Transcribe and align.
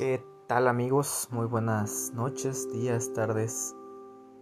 ¿Qué 0.00 0.24
tal 0.46 0.66
amigos? 0.66 1.28
Muy 1.30 1.44
buenas 1.44 2.12
noches, 2.14 2.72
días, 2.72 3.12
tardes. 3.12 3.76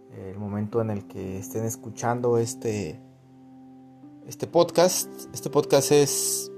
El 0.09 0.39
momento 0.39 0.79
en 0.79 0.89
el 0.89 1.05
que 1.05 1.37
estén 1.37 1.65
escuchando 1.65 2.37
este 2.37 2.97
este 4.25 4.47
podcast. 4.47 5.11
Este 5.33 5.49
podcast 5.49 5.91
es 5.91 6.49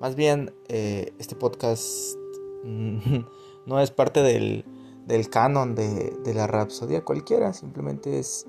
más 0.00 0.16
bien 0.16 0.52
eh, 0.66 1.14
este 1.20 1.36
podcast 1.36 2.16
no 2.64 3.78
es 3.78 3.92
parte 3.92 4.24
del, 4.24 4.64
del 5.06 5.30
canon 5.30 5.76
de, 5.76 6.12
de, 6.24 6.34
la 6.34 6.48
rapsodia 6.48 7.04
cualquiera. 7.04 7.52
Simplemente 7.52 8.18
es 8.18 8.44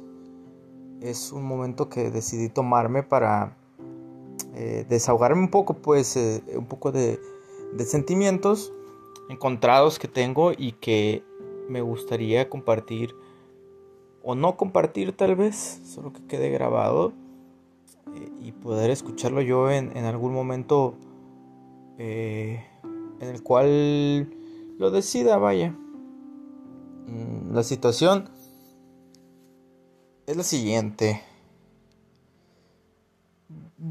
es 1.02 1.32
un 1.32 1.44
momento 1.44 1.88
que 1.88 2.10
decidí 2.10 2.50
tomarme 2.50 3.04
para 3.04 3.56
eh, 4.56 4.88
desahogarme 4.90 5.44
un 5.44 5.52
poco, 5.52 5.76
pues 5.76 6.18
eh, 6.18 6.44
un 6.56 6.66
poco 6.66 6.92
de, 6.92 7.20
de 7.74 7.86
sentimientos 7.86 8.74
encontrados 9.32 9.98
que 9.98 10.10
tengo 10.10 10.52
y 10.52 10.74
que 10.74 11.24
me 11.70 11.82
gustaría 11.82 12.50
compartir 12.50 13.16
o 14.24 14.36
no 14.36 14.58
compartir 14.58 15.14
tal 15.14 15.36
vez, 15.36 15.82
solo 15.86 16.12
que 16.12 16.22
quede 16.28 16.50
grabado 16.50 17.14
eh, 18.14 18.30
y 18.42 18.52
poder 18.52 18.92
escucharlo 18.92 19.42
yo 19.42 19.72
en, 19.72 19.98
algún 19.98 20.34
momento 20.34 20.96
eh, 21.98 22.64
en 23.20 23.30
el 23.30 23.42
cual 23.42 24.36
lo 24.78 24.92
decida, 24.92 25.38
vaya. 25.38 25.72
Mm, 27.08 27.54
la 27.54 27.64
situación 27.64 28.30
es 30.28 30.36
la 30.36 30.44
siguiente. 30.44 31.22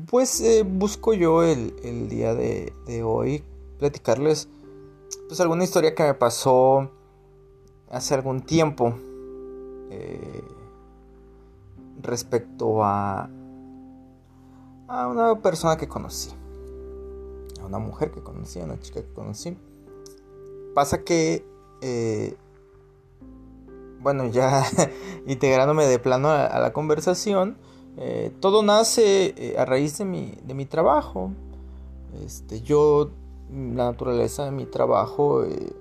Pues 0.07 0.41
eh, 0.43 0.65
busco 0.65 1.15
yo 1.15 1.43
el, 1.43 1.75
el 1.83 2.09
día 2.09 2.35
de 2.35 3.03
hoy 3.03 3.43
platicarles 3.79 4.49
pues 5.31 5.39
alguna 5.41 5.63
historia 5.63 5.95
que 5.95 6.03
me 6.03 6.15
pasó 6.15 6.91
hace 7.89 8.15
algún 8.15 8.41
tiempo 8.41 8.93
eh, 9.89 10.43
respecto 12.03 12.83
a 12.83 13.31
a 14.89 15.07
una 15.07 15.41
persona 15.41 15.77
que 15.77 15.87
conocí 15.87 16.31
a 17.63 17.65
una 17.65 17.79
mujer 17.79 18.11
que 18.11 18.21
conocí 18.25 18.59
a 18.59 18.65
una 18.65 18.81
chica 18.81 19.03
que 19.03 19.13
conocí. 19.13 19.57
Pasa 20.75 21.05
que 21.05 21.47
eh, 21.81 22.37
bueno 24.01 24.27
ya 24.27 24.65
integrándome 25.29 25.87
de 25.87 26.01
plano 26.01 26.29
a, 26.31 26.59
la 26.59 26.73
conversación 26.73 27.57
eh, 27.99 28.35
todo 28.41 28.65
nace 28.65 29.33
eh, 29.37 29.55
a 29.57 29.65
raíz 29.65 29.97
de 29.99 30.07
mi, 30.07 30.35
de 30.43 30.55
mi 30.55 30.67
trabajo. 30.67 31.31
Este 32.25 32.63
yo 32.63 33.13
la 33.53 33.91
naturaleza 33.91 34.45
de 34.45 34.51
mi 34.53 34.67
trabajo 34.67 35.45
eh, 35.45 35.73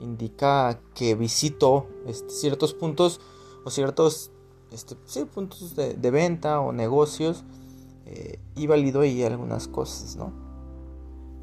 indica 0.00 0.80
que 0.94 1.14
visito 1.14 1.86
este, 2.06 2.30
ciertos 2.30 2.74
puntos 2.74 3.20
o 3.64 3.70
ciertos 3.70 4.30
este, 4.70 4.96
puntos 5.26 5.76
de, 5.76 6.10
venta 6.10 6.60
o 6.60 6.72
negocios 6.72 7.44
eh, 8.06 8.38
y 8.54 8.66
valido 8.66 9.02
ahí 9.02 9.22
algunas 9.22 9.68
cosas, 9.68 10.16
¿no? 10.16 10.32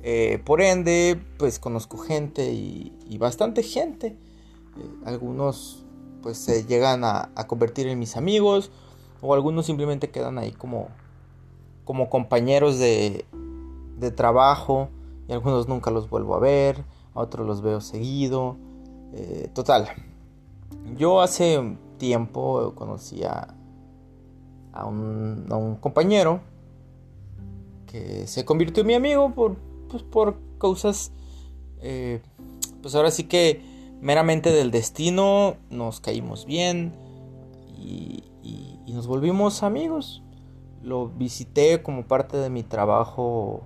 Eh, 0.01 0.41
por 0.43 0.61
ende, 0.61 1.21
pues 1.37 1.59
conozco 1.59 1.97
gente 1.97 2.51
y, 2.51 2.91
bastante 3.17 3.63
gente. 3.63 4.17
Algunos 5.05 5.85
pues 6.21 6.37
se 6.37 6.65
llegan 6.65 7.03
a, 7.05 7.29
a, 7.35 7.47
convertir 7.47 7.87
en 7.87 7.99
mis 7.99 8.17
amigos 8.17 8.71
o 9.21 9.33
algunos 9.33 9.65
simplemente 9.65 10.09
quedan 10.09 10.37
ahí 10.39 10.51
como, 10.51 10.89
como 11.85 12.09
compañeros 12.09 12.79
de, 12.79 13.25
de 13.97 14.11
trabajo 14.11 14.89
y 15.27 15.33
algunos 15.33 15.67
nunca 15.67 15.91
los 15.91 16.09
vuelvo 16.09 16.35
a 16.35 16.39
ver, 16.39 16.83
otros 17.13 17.45
los 17.47 17.61
veo 17.61 17.81
seguido. 17.81 18.57
Eh, 19.13 19.49
total, 19.53 19.89
yo 20.97 21.21
hace 21.21 21.77
tiempo 21.97 22.73
conocí 22.75 23.23
a, 23.23 23.55
a, 24.73 24.85
un, 24.85 25.45
a, 25.49 25.55
un, 25.55 25.75
compañero 25.75 26.41
que 27.85 28.27
se 28.27 28.43
convirtió 28.43 28.81
en 28.81 28.87
mi 28.87 28.93
amigo 28.95 29.33
por, 29.33 29.55
pues, 29.89 30.03
por 30.03 30.37
causas, 30.59 31.11
eh, 31.81 32.21
pues 32.81 32.95
ahora 32.95 33.11
sí 33.11 33.25
que 33.25 33.61
meramente 34.01 34.51
del 34.51 34.71
destino, 34.71 35.55
nos 35.69 36.01
caímos 36.01 36.45
bien 36.45 36.93
y, 37.77 38.23
y 38.85 38.93
nos 38.93 39.07
volvimos 39.07 39.63
amigos. 39.63 40.21
Lo 40.81 41.07
visité 41.07 41.81
como 41.81 42.05
parte 42.05 42.35
de 42.35 42.49
mi 42.49 42.63
trabajo 42.63 43.63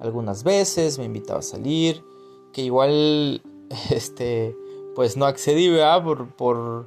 algunas 0.00 0.44
veces, 0.44 0.98
me 0.98 1.04
invitaba 1.04 1.40
a 1.40 1.42
salir, 1.42 2.04
que 2.52 2.62
igual, 2.62 3.42
este, 3.90 4.56
pues 4.94 5.16
no 5.16 5.26
accedí, 5.26 5.68
¿verdad? 5.68 6.02
Por, 6.02 6.28
por, 6.34 6.86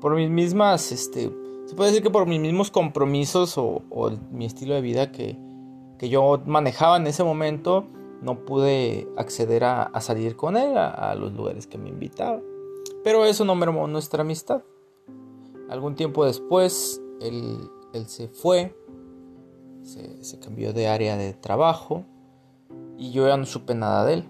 por 0.00 0.14
mis 0.14 0.30
mismas, 0.30 0.92
este, 0.92 1.30
se 1.66 1.74
puede 1.74 1.90
decir 1.90 2.02
que 2.02 2.10
por 2.10 2.26
mis 2.26 2.40
mismos 2.40 2.70
compromisos 2.70 3.56
o, 3.56 3.82
mi 4.30 4.44
estilo 4.44 4.74
de 4.74 4.80
vida 4.80 5.12
que, 5.12 5.36
que, 5.98 6.08
yo 6.08 6.42
manejaba 6.46 6.96
en 6.96 7.06
ese 7.06 7.24
momento, 7.24 7.86
no 8.22 8.44
pude 8.44 9.08
acceder 9.16 9.64
a, 9.64 10.00
salir 10.00 10.36
con 10.36 10.56
él 10.56 10.76
a, 10.76 11.14
los 11.14 11.32
lugares 11.32 11.66
que 11.66 11.78
me 11.78 11.88
invitaba. 11.90 12.40
Pero 13.02 13.24
eso 13.26 13.44
no 13.44 13.54
mermó 13.54 13.86
nuestra 13.86 14.22
amistad. 14.22 14.62
Algún 15.68 15.94
tiempo 15.94 16.24
después, 16.24 17.02
él, 17.20 17.70
él 17.92 18.06
se 18.06 18.28
fue, 18.28 18.74
se 19.82 20.38
cambió 20.38 20.72
de 20.72 20.88
área 20.88 21.16
de 21.16 21.34
trabajo 21.34 22.04
y 22.96 23.10
yo 23.10 23.26
ya 23.26 23.36
no 23.36 23.46
supe 23.46 23.74
nada 23.74 24.04
de 24.04 24.14
él. 24.14 24.24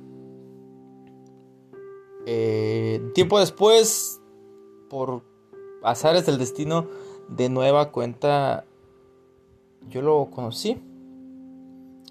Eh, 2.26 3.10
tiempo 3.14 3.38
después, 3.38 4.20
por 4.88 5.22
azares 5.82 6.26
del 6.26 6.38
destino, 6.38 6.86
de 7.28 7.48
nueva 7.48 7.92
cuenta, 7.92 8.64
yo 9.88 10.02
lo 10.02 10.30
conocí. 10.30 10.82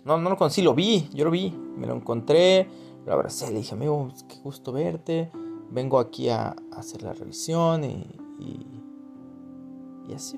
No, 0.06 0.18
no 0.18 0.30
lo 0.30 0.38
conocí, 0.38 0.62
lo 0.62 0.74
vi, 0.74 1.09
yo 1.13 1.25
lo 1.25 1.31
vi, 1.31 1.52
me 1.78 1.88
lo 1.88 1.96
encontré, 1.96 2.68
lo 3.06 3.13
abracé, 3.13 3.52
le 3.52 3.59
dije, 3.59 3.74
amigo, 3.74 4.12
qué 4.28 4.36
gusto 4.44 4.74
verte, 4.74 5.31
vengo 5.72 5.97
aquí 5.97 6.30
a, 6.30 6.56
hacer 6.74 7.03
la 7.03 7.13
revisión 7.13 7.84
y, 7.86 8.06
y 10.09 10.13
así, 10.13 10.38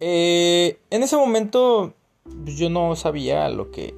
Eh, 0.00 0.78
en 0.90 1.02
ese 1.02 1.16
momento 1.16 1.94
pues, 2.24 2.56
yo 2.56 2.68
no 2.68 2.96
sabía 2.96 3.48
lo 3.48 3.70
que 3.70 3.94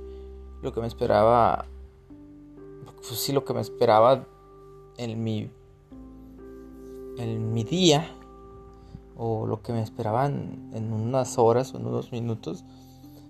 lo 0.62 0.72
que 0.72 0.80
me 0.80 0.86
esperaba 0.86 1.66
pues 2.96 3.20
sí 3.20 3.32
lo 3.32 3.44
que 3.44 3.54
me 3.54 3.60
esperaba 3.60 4.26
en 4.98 5.22
mi 5.22 5.50
en 7.18 7.52
mi 7.52 7.64
día 7.64 8.10
o 9.16 9.46
lo 9.46 9.62
que 9.62 9.72
me 9.72 9.82
esperaban 9.82 10.70
en 10.74 10.92
unas 10.92 11.38
horas 11.38 11.72
o 11.72 11.78
en 11.78 11.86
unos 11.86 12.12
minutos. 12.12 12.64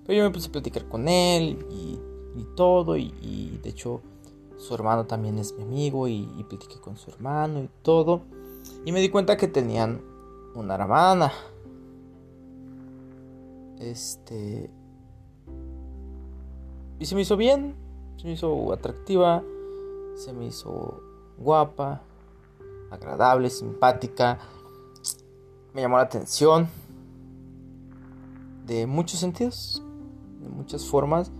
Pero 0.04 0.18
yo 0.18 0.24
me 0.24 0.30
puse 0.30 0.48
a 0.48 0.52
platicar 0.52 0.88
con 0.88 1.08
él 1.08 1.64
y, 1.70 2.00
y 2.38 2.44
todo 2.56 2.96
y, 2.96 3.60
de 3.62 3.70
hecho 3.70 4.00
su 4.56 4.74
hermano 4.74 5.06
también 5.06 5.38
es 5.38 5.52
mi 5.54 5.62
amigo 5.62 6.08
y, 6.08 6.28
y 6.38 6.44
platiqué 6.44 6.80
con 6.80 6.96
su 6.96 7.10
hermano 7.10 7.62
y 7.62 7.70
todo. 7.82 8.22
Y 8.84 8.90
me 8.90 9.00
di 9.00 9.10
cuenta 9.10 9.36
que 9.36 9.46
tenían 9.46 10.00
una 10.54 10.74
hermana 10.74 11.32
este. 13.78 14.70
Y 16.98 17.06
se 17.06 17.14
me 17.14 17.22
hizo 17.22 17.36
bien. 17.36 17.74
Se 18.16 18.26
me 18.26 18.32
hizo 18.32 18.72
atractiva. 18.72 19.42
Se 20.14 20.32
me 20.32 20.46
hizo 20.46 21.00
guapa. 21.38 22.02
Agradable, 22.90 23.50
simpática. 23.50 24.38
Me 25.74 25.82
llamó 25.82 25.96
la 25.96 26.04
atención. 26.04 26.68
De 28.66 28.86
muchos 28.86 29.20
sentidos. 29.20 29.82
De 30.40 30.48
muchas 30.48 30.84
formas. 30.86 31.30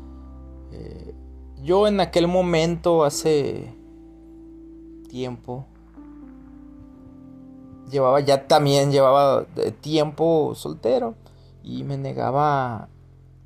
Eh, 0.72 1.14
yo 1.62 1.87
en 1.87 2.00
aquel 2.00 2.28
momento, 2.28 3.05
hace 3.05 3.72
tiempo. 5.08 5.66
Llevaba 7.90 8.20
ya 8.20 8.46
también, 8.49 8.90
llevaba 8.90 9.46
tiempo 9.81 10.52
soltero 10.56 11.14
y 11.66 11.82
me 11.82 11.98
negaba 11.98 12.88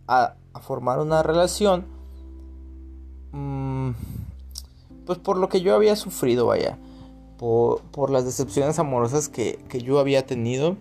a, 0.07 0.35
formar 0.61 0.99
una 1.01 1.23
relación, 1.23 1.87
mmm, 3.33 3.93
pues 5.07 5.19
por 5.19 5.39
lo 5.39 5.49
que 5.49 5.63
yo 5.63 5.75
había 5.75 5.97
sufrido, 5.97 6.47
vaya, 6.47 6.79
por, 7.39 7.81
por 7.81 8.11
las 8.11 8.27
decepciones 8.27 8.79
amorosas 8.79 9.31
que, 9.31 9.65
que, 9.71 9.81
yo 9.81 9.99
había 9.99 10.27
tenido, 10.27 10.77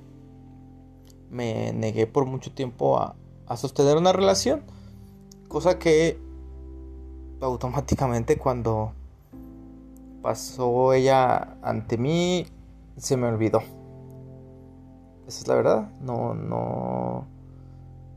me 1.31 1.71
negué 1.71 2.07
por 2.07 2.25
mucho 2.25 2.51
tiempo 2.51 2.99
a, 2.99 3.15
a 3.47 3.55
sostener 3.55 3.95
una 3.95 4.11
relación, 4.11 4.61
cosa 5.47 5.79
que 5.79 6.19
automáticamente 7.39 8.37
cuando 8.37 8.91
pasó 10.21 10.91
ella 10.91 11.57
ante 11.61 11.97
mí, 11.97 12.47
se 12.97 13.15
me 13.15 13.27
olvidó. 13.27 13.78
Esa 15.29 15.41
es 15.41 15.47
la 15.47 15.55
verdad. 15.55 15.91
No, 16.01 16.33
no. 16.33 17.27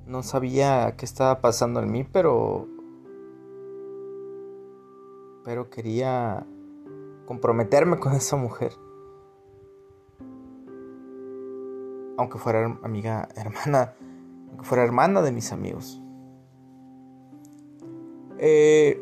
No 0.06 0.22
sabía 0.22 0.94
qué 0.96 1.04
estaba 1.04 1.42
pasando 1.42 1.80
en 1.80 1.92
mí, 1.92 2.04
pero. 2.10 2.66
pero 5.44 5.68
quería 5.68 6.46
comprometerme 7.26 7.98
con 7.98 8.14
esa 8.14 8.36
mujer. 8.36 8.72
Aunque 12.16 12.38
fuera 12.38 12.78
amiga, 12.82 13.28
hermana, 13.36 13.94
aunque 14.48 14.64
fuera 14.64 14.82
hermana 14.82 15.20
de 15.20 15.32
mis 15.32 15.52
amigos. 15.52 16.00
Eh, 18.38 18.98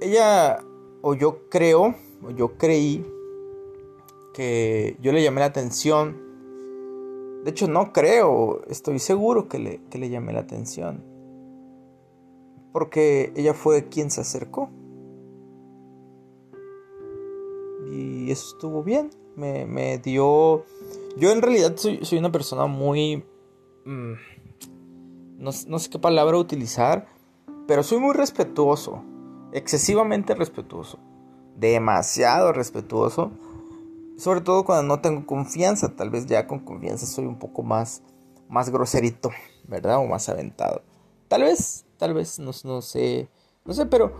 ella, 0.00 0.60
o 1.02 1.14
yo 1.14 1.48
creo, 1.50 1.96
o 2.22 2.30
yo 2.30 2.56
creí 2.56 3.04
que 4.32 4.96
yo 5.00 5.10
le 5.10 5.24
llamé 5.24 5.40
la 5.40 5.46
atención. 5.46 6.24
De 7.46 7.52
hecho, 7.52 7.68
no 7.68 7.92
creo, 7.92 8.62
estoy 8.68 8.98
seguro 8.98 9.48
que 9.48 9.60
le, 9.60 9.80
que 9.88 9.98
le 9.98 10.10
llamé 10.10 10.32
la 10.32 10.40
atención. 10.40 11.04
Porque 12.72 13.32
ella 13.36 13.54
fue 13.54 13.88
quien 13.88 14.10
se 14.10 14.22
acercó. 14.22 14.68
Y 17.88 18.32
eso 18.32 18.48
estuvo 18.52 18.82
bien. 18.82 19.10
Me, 19.36 19.98
dio... 19.98 20.64
Yo 21.16 21.30
en 21.30 21.40
realidad 21.40 21.76
soy, 21.76 22.18
una 22.18 22.32
persona 22.32 22.66
muy... 22.66 23.24
Mm, 23.84 24.14
no, 25.38 25.50
no 25.68 25.78
sé 25.78 25.88
qué 25.88 26.00
palabra 26.00 26.38
utilizar. 26.38 27.06
Pero 27.68 27.84
soy 27.84 28.00
muy 28.00 28.12
respetuoso. 28.12 29.04
Excesivamente 29.52 30.34
respetuoso. 30.34 30.98
Demasiado 31.56 32.52
respetuoso 32.52 33.30
sobre 34.16 34.40
todo 34.40 34.64
cuando 34.64 34.94
no 34.94 35.00
tengo 35.00 35.26
confianza, 35.26 35.94
tal 35.94 36.10
vez 36.10 36.26
ya 36.26 36.46
con 36.46 36.60
confianza 36.60 37.06
soy 37.06 37.26
un 37.26 37.38
poco 37.38 37.62
más, 37.62 38.02
más 38.48 38.70
groserito, 38.70 39.30
¿verdad? 39.68 39.98
O 39.98 40.06
más 40.06 40.28
aventado. 40.28 40.82
Tal 41.28 41.42
vez, 41.42 41.84
tal 41.98 42.14
vez, 42.14 42.38
no, 42.38 42.52
no 42.64 42.82
sé, 42.82 43.28
no 43.64 43.74
sé, 43.74 43.86
pero 43.86 44.12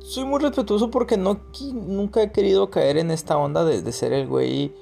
soy 0.00 0.24
muy 0.24 0.40
respetuoso 0.40 0.90
porque 0.90 1.16
no, 1.16 1.40
nunca 1.72 2.22
he 2.22 2.32
querido 2.32 2.70
caer 2.70 2.96
en 2.96 3.10
esta 3.10 3.36
onda 3.36 3.64
de, 3.64 3.82
de 3.82 3.92
ser 3.92 4.12
el 4.12 4.28
güey, 4.28 4.74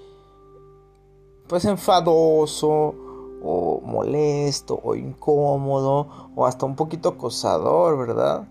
pues 1.49 1.65
enfadoso, 1.65 2.95
o 3.43 3.81
molesto, 3.85 4.81
o 4.83 4.95
incómodo, 4.95 6.31
o 6.35 6.47
hasta 6.47 6.67
un 6.67 6.77
poquito 6.77 7.11
acosador, 7.11 7.99
¿verdad? 7.99 8.49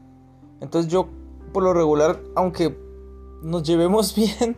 Entonces 0.62 0.92
yo, 0.92 1.08
por 1.54 1.64
lo 1.64 1.74
regular, 1.74 2.22
aunque 2.36 2.78
nos 3.42 3.64
llevemos 3.64 4.16
bien, 4.16 4.58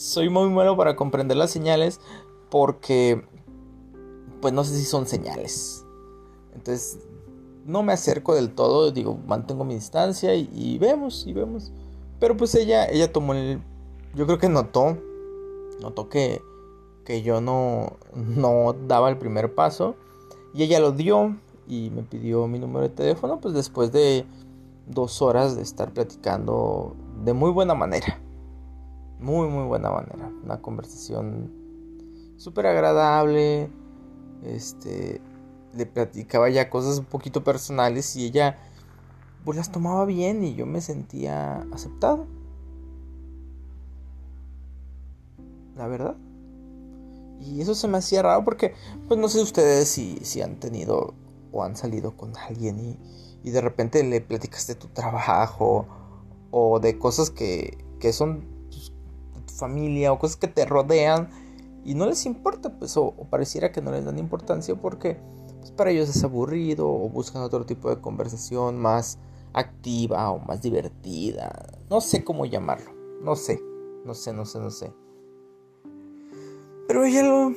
soy 0.00 0.30
muy 0.30 0.48
malo 0.48 0.76
para 0.76 0.96
comprender 0.96 1.36
las 1.36 1.50
señales 1.50 2.00
porque 2.48 3.22
pues 4.40 4.54
no 4.54 4.64
sé 4.64 4.76
si 4.76 4.84
son 4.84 5.06
señales. 5.06 5.84
Entonces 6.54 6.98
no 7.66 7.82
me 7.82 7.92
acerco 7.92 8.34
del 8.34 8.54
todo, 8.54 8.90
digo, 8.92 9.18
mantengo 9.26 9.64
mi 9.64 9.74
distancia 9.74 10.34
y, 10.34 10.78
vemos, 10.78 11.26
y 11.26 11.34
vemos. 11.34 11.70
Pero 12.18 12.36
pues 12.36 12.54
ella, 12.54 12.86
ella 12.86 13.12
tomó 13.12 13.34
el... 13.34 13.60
Yo 14.14 14.26
creo 14.26 14.38
que 14.38 14.48
notó, 14.48 14.96
notó 15.80 16.08
que, 16.08 16.40
que 17.04 17.22
yo 17.22 17.40
no, 17.40 17.98
no 18.14 18.74
daba 18.88 19.10
el 19.10 19.18
primer 19.18 19.54
paso. 19.54 19.96
Y 20.54 20.62
ella 20.62 20.80
lo 20.80 20.92
dio 20.92 21.36
y 21.68 21.90
me 21.90 22.02
pidió 22.02 22.48
mi 22.48 22.58
número 22.58 22.88
de 22.88 22.94
teléfono, 22.94 23.38
pues 23.40 23.54
después 23.54 23.92
de 23.92 24.24
dos 24.86 25.20
horas 25.20 25.54
de 25.54 25.62
estar 25.62 25.92
platicando 25.92 26.96
de 27.22 27.34
muy 27.34 27.50
buena 27.50 27.74
manera 27.74 28.20
muy 29.20 29.48
muy 29.48 29.64
buena 29.64 29.90
manera. 29.90 30.30
Una 30.44 30.60
conversación 30.60 31.52
súper 32.36 32.66
agradable. 32.66 33.70
Este, 34.42 35.20
le 35.74 35.86
platicaba 35.86 36.48
ya 36.48 36.70
cosas 36.70 36.98
un 36.98 37.04
poquito 37.04 37.44
personales 37.44 38.16
y 38.16 38.24
ella 38.26 38.58
pues 39.44 39.56
las 39.56 39.70
tomaba 39.70 40.04
bien 40.04 40.42
y 40.44 40.54
yo 40.54 40.66
me 40.66 40.80
sentía 40.80 41.66
aceptado. 41.72 42.26
La 45.76 45.86
verdad. 45.86 46.16
Y 47.40 47.60
eso 47.62 47.74
se 47.74 47.88
me 47.88 47.98
hacía 47.98 48.22
raro 48.22 48.44
porque, 48.44 48.74
pues 49.08 49.18
no 49.18 49.28
sé 49.28 49.40
ustedes 49.40 49.88
si, 49.88 50.18
si 50.22 50.42
han 50.42 50.60
tenido 50.60 51.14
o 51.52 51.64
han 51.64 51.74
salido 51.74 52.16
con 52.16 52.36
alguien 52.36 52.78
y, 52.78 52.98
y 53.42 53.50
de 53.50 53.60
repente 53.62 54.04
le 54.04 54.20
platicas 54.20 54.66
de 54.66 54.74
tu 54.74 54.88
trabajo 54.88 55.86
o 56.50 56.80
de 56.80 56.98
cosas 56.98 57.30
que, 57.30 57.78
que 57.98 58.12
son 58.12 58.44
familia 59.60 60.12
o 60.12 60.18
cosas 60.18 60.36
que 60.36 60.48
te 60.48 60.64
rodean 60.64 61.28
y 61.84 61.94
no 61.94 62.06
les 62.06 62.26
importa, 62.26 62.76
pues, 62.78 62.96
o, 62.96 63.14
pareciera 63.30 63.72
que 63.72 63.80
no 63.80 63.90
les 63.90 64.04
dan 64.04 64.18
importancia 64.18 64.74
porque 64.74 65.18
pues, 65.60 65.70
para 65.70 65.90
ellos 65.90 66.08
es 66.08 66.22
aburrido 66.22 66.88
o 66.88 67.08
buscan 67.08 67.42
otro 67.42 67.64
tipo 67.64 67.88
de 67.88 68.00
conversación 68.00 68.78
más 68.78 69.18
activa 69.52 70.30
o 70.30 70.38
más 70.40 70.62
divertida. 70.62 71.80
No 71.88 72.00
sé 72.00 72.22
cómo 72.22 72.44
llamarlo, 72.44 72.92
no 73.22 73.36
sé, 73.36 73.60
no 74.04 74.14
sé, 74.14 74.32
no 74.32 74.44
sé, 74.44 74.60
no 74.60 74.70
sé. 74.70 74.92
Pero 76.86 77.04
ella, 77.04 77.22
lo, 77.22 77.54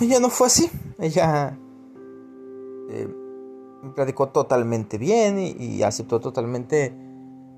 ella 0.00 0.18
no 0.18 0.30
fue 0.30 0.46
así, 0.46 0.70
ella 0.98 1.58
eh, 2.88 3.08
me 3.82 3.90
platicó 3.92 4.30
totalmente 4.30 4.98
bien 4.98 5.38
y, 5.38 5.50
y 5.50 5.82
aceptó 5.82 6.20
totalmente 6.20 6.94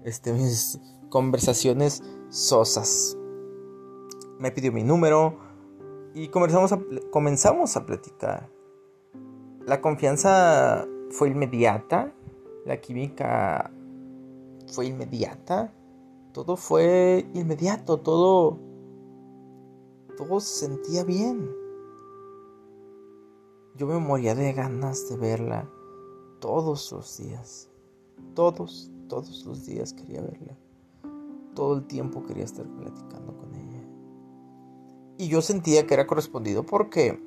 este, 0.05 0.33
mis 0.33 0.81
conversaciones 1.09 2.03
sosas 2.29 3.17
me 4.39 4.51
pidió 4.51 4.73
mi 4.73 4.83
número 4.83 5.39
y 6.15 6.29
comenzamos 6.29 6.73
a, 6.73 6.81
comenzamos 7.11 7.77
a 7.77 7.87
platicar. 7.87 8.51
La 9.67 9.81
confianza 9.81 10.87
fue 11.11 11.31
inmediata, 11.31 12.13
la 12.65 12.81
química 12.81 13.71
fue 14.67 14.87
inmediata, 14.87 15.73
todo 16.33 16.57
fue 16.57 17.27
inmediato, 17.35 17.99
todo, 17.99 18.59
todo 20.17 20.41
se 20.41 20.67
sentía 20.67 21.05
bien. 21.05 21.51
Yo 23.77 23.87
me 23.87 23.99
moría 23.99 24.35
de 24.35 24.53
ganas 24.53 25.09
de 25.09 25.17
verla 25.17 25.69
todos 26.41 26.93
los 26.93 27.19
días, 27.19 27.71
todos, 28.35 28.91
todos 29.09 29.45
los 29.47 29.67
días 29.67 29.93
quería 29.93 30.21
verla. 30.23 30.57
Todo 31.55 31.77
el 31.77 31.87
tiempo 31.87 32.23
quería 32.25 32.45
estar 32.45 32.67
platicando 32.67 33.37
con 33.37 33.55
ella. 33.55 33.64
Y 35.25 35.29
yo 35.29 35.41
sentía 35.41 35.87
que 35.87 35.95
era 35.95 36.07
correspondido 36.07 36.67
porque 36.67 37.19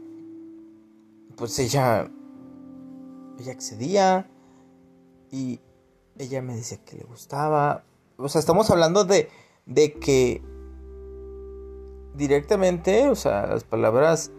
pues 1.36 1.58
ella 1.58 2.12
ella 3.40 3.52
accedía 3.52 4.30
y 5.32 5.60
ella 6.20 6.44
me 6.44 6.56
decía 6.56 6.78
que 6.86 6.96
le 6.96 7.06
gustaba. 7.06 7.86
O 8.18 8.30
sea, 8.30 8.38
estamos 8.38 8.70
hablando 8.70 9.04
de 9.04 9.32
de 9.66 9.94
que 9.94 10.44
directamente, 12.14 13.10
o 13.10 13.16
sea, 13.16 13.48
las 13.48 13.64
palabras 13.64 14.32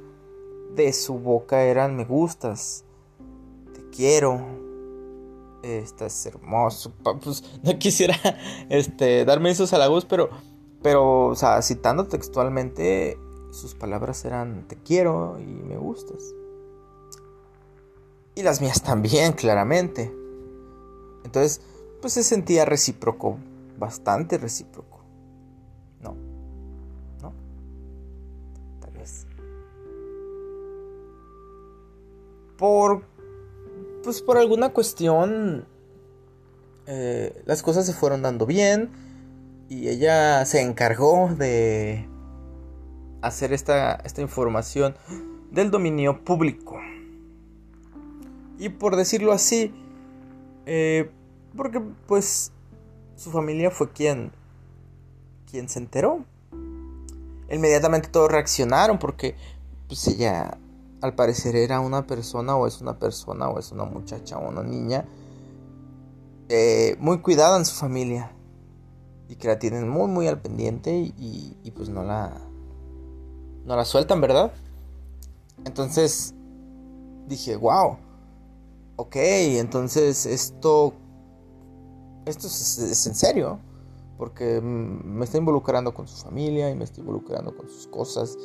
de 0.76 0.92
su 0.92 1.18
boca 1.18 1.64
eran 1.64 1.96
me 1.96 2.04
gustas, 2.04 2.84
te 3.74 3.90
quiero, 3.90 4.40
estás 5.64 6.24
hermoso. 6.26 6.92
Pues 7.02 7.42
no 7.64 7.76
quisiera 7.76 8.14
este, 8.68 9.24
darme 9.24 9.50
esos 9.50 9.72
halagos, 9.72 10.04
pero, 10.04 10.30
pero, 10.80 11.26
o 11.26 11.34
sea, 11.34 11.60
citando 11.60 12.06
textualmente, 12.06 13.18
sus 13.50 13.74
palabras 13.74 14.24
eran 14.24 14.66
te 14.68 14.76
quiero 14.76 15.38
y 15.38 15.46
me 15.46 15.76
gustas. 15.76 16.34
Y 18.34 18.42
las 18.42 18.60
mías 18.60 18.82
también, 18.82 19.32
claramente. 19.32 20.12
Entonces, 21.24 21.60
pues 22.00 22.12
se 22.12 22.22
sentía 22.22 22.64
recíproco, 22.64 23.38
bastante 23.78 24.38
recíproco. 24.38 25.00
No, 26.00 26.14
no, 27.20 27.32
tal 28.80 28.92
vez. 28.92 29.26
Por, 32.56 33.02
pues 34.04 34.22
por 34.22 34.38
alguna 34.38 34.72
cuestión, 34.72 35.66
eh, 36.86 37.42
las 37.44 37.62
cosas 37.62 37.86
se 37.86 37.92
fueron 37.92 38.22
dando 38.22 38.46
bien 38.46 38.90
y 39.68 39.88
ella 39.88 40.44
se 40.44 40.60
encargó 40.60 41.28
de 41.36 42.08
hacer 43.22 43.52
esta, 43.52 43.94
esta 43.96 44.20
información 44.20 44.94
del 45.50 45.70
dominio 45.70 46.24
público. 46.24 46.78
Y 48.58 48.68
por 48.70 48.96
decirlo 48.96 49.32
así, 49.32 49.72
eh, 50.66 51.10
porque 51.56 51.80
pues 52.06 52.52
su 53.16 53.30
familia 53.30 53.70
fue 53.70 53.90
quien, 53.90 54.32
quien 55.50 55.68
se 55.68 55.78
enteró. 55.78 56.24
Inmediatamente 57.50 58.08
todos 58.08 58.30
reaccionaron 58.30 58.98
porque 58.98 59.36
pues 59.86 60.06
ella 60.08 60.58
al 61.00 61.14
parecer 61.14 61.56
era 61.56 61.80
una 61.80 62.06
persona 62.06 62.56
o 62.56 62.66
es 62.66 62.80
una 62.80 62.98
persona 62.98 63.48
o 63.48 63.58
es 63.58 63.72
una 63.72 63.84
muchacha 63.84 64.36
o 64.36 64.48
una 64.48 64.62
niña 64.62 65.06
eh, 66.48 66.96
muy 66.98 67.20
cuidada 67.20 67.56
en 67.56 67.64
su 67.64 67.74
familia 67.76 68.32
y 69.28 69.36
que 69.36 69.48
la 69.48 69.58
tienen 69.58 69.88
muy 69.88 70.08
muy 70.08 70.26
al 70.26 70.40
pendiente 70.40 70.92
y 70.92 71.72
pues 71.74 71.88
no 71.88 72.02
la 72.02 72.47
no 73.68 73.76
la 73.76 73.84
sueltan, 73.84 74.20
¿verdad? 74.22 74.50
Entonces 75.66 76.34
dije, 77.26 77.54
wow, 77.54 77.98
ok, 78.96 79.16
entonces 79.16 80.24
esto, 80.24 80.94
esto 82.24 82.46
es, 82.46 83.06
en 83.06 83.14
serio. 83.14 83.60
porque 84.16 84.60
me 84.62 85.24
está 85.24 85.36
involucrando 85.36 85.92
con 85.92 86.08
su 86.08 86.16
familia 86.16 86.70
y 86.70 86.74
me 86.74 86.84
está 86.84 87.00
involucrando 87.00 87.54
con 87.56 87.68
sus 87.68 87.86
cosas. 87.86 88.36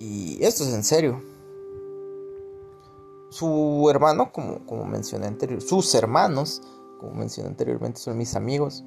Y 0.00 0.42
esto 0.42 0.64
es 0.64 0.74
en 0.74 0.82
serio. 0.82 1.22
Su 3.28 3.86
hermano, 3.90 4.32
como, 4.32 4.64
como 4.64 4.86
mencioné 4.86 5.26
anteriormente, 5.26 5.68
sus 5.68 5.94
hermanos, 5.94 6.62
como 6.98 7.12
mencioné 7.14 7.50
anteriormente, 7.50 8.00
son 8.00 8.16
mis 8.16 8.34
amigos. 8.34 8.84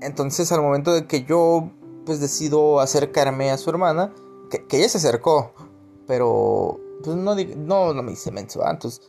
Entonces 0.00 0.52
al 0.52 0.62
momento 0.62 0.94
de 0.94 1.06
que 1.06 1.24
yo 1.24 1.70
pues 2.06 2.20
decido 2.20 2.80
acercarme 2.80 3.50
a 3.50 3.58
su 3.58 3.68
hermana, 3.68 4.14
que, 4.48 4.64
ella 4.70 4.88
se 4.88 4.98
acercó, 4.98 5.52
pero 6.06 6.80
pues 7.02 7.16
no, 7.16 7.34
no, 7.34 7.92
no 7.92 8.02
me 8.02 8.12
hice 8.12 8.30
menso 8.30 8.64
antes. 8.64 9.02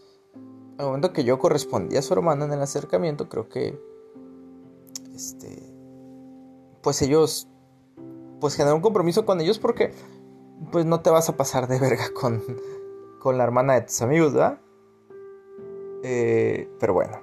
Al 0.77 0.87
momento 0.87 1.13
que 1.13 1.23
yo 1.23 1.39
correspondí 1.39 1.95
a 1.95 2.01
su 2.01 2.13
hermana 2.13 2.45
en 2.45 2.53
el 2.53 2.61
acercamiento, 2.61 3.29
creo 3.29 3.47
que 3.47 3.79
este 5.15 5.73
pues 6.81 7.01
ellos 7.01 7.47
pues 8.39 8.55
generó 8.55 8.75
un 8.75 8.81
compromiso 8.81 9.25
con 9.25 9.41
ellos 9.41 9.59
porque 9.59 9.91
pues 10.71 10.85
no 10.85 11.01
te 11.01 11.09
vas 11.09 11.29
a 11.29 11.37
pasar 11.37 11.67
de 11.67 11.79
verga 11.79 12.09
con, 12.13 12.43
con 13.19 13.37
la 13.37 13.43
hermana 13.43 13.73
de 13.75 13.81
tus 13.81 14.01
amigos, 14.01 14.33
¿verdad? 14.33 14.59
Eh, 16.03 16.69
pero 16.79 16.93
bueno. 16.93 17.19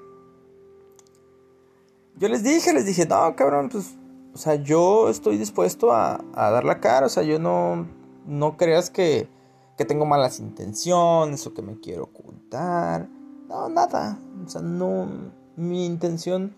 Yo 2.16 2.28
les 2.28 2.44
dije, 2.44 2.72
les 2.72 2.86
dije, 2.86 3.06
no, 3.06 3.34
cabrón, 3.34 3.68
pues, 3.70 3.94
o 4.34 4.36
sea, 4.36 4.56
yo 4.56 5.08
estoy 5.08 5.38
dispuesto 5.38 5.92
a, 5.92 6.24
a 6.34 6.50
dar 6.50 6.64
la 6.64 6.80
cara, 6.80 7.06
o 7.06 7.08
sea, 7.08 7.22
yo 7.22 7.38
no, 7.38 7.86
no 8.26 8.56
creas 8.56 8.90
que, 8.90 9.28
que 9.76 9.84
tengo 9.84 10.06
malas 10.06 10.40
intenciones 10.40 11.46
o 11.46 11.54
que 11.54 11.62
me 11.62 11.78
quiero 11.78 12.04
ocultar. 12.04 13.08
No, 13.48 13.68
nada. 13.68 14.18
O 14.44 14.48
sea, 14.48 14.60
no, 14.60 15.08
mi 15.56 15.86
intención 15.86 16.56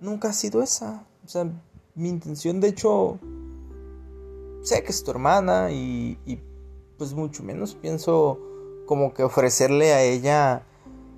nunca 0.00 0.28
ha 0.28 0.32
sido 0.34 0.62
esa. 0.62 1.06
O 1.24 1.28
sea, 1.28 1.50
mi 1.94 2.10
intención, 2.10 2.60
de 2.60 2.68
hecho, 2.68 3.18
sé 4.62 4.82
que 4.82 4.90
es 4.90 5.02
tu 5.02 5.10
hermana 5.10 5.70
y, 5.70 6.18
y 6.26 6.38
pues 6.98 7.14
mucho 7.14 7.42
menos 7.42 7.74
pienso 7.74 8.38
como 8.86 9.14
que 9.14 9.22
ofrecerle 9.22 9.94
a 9.94 10.02
ella 10.02 10.66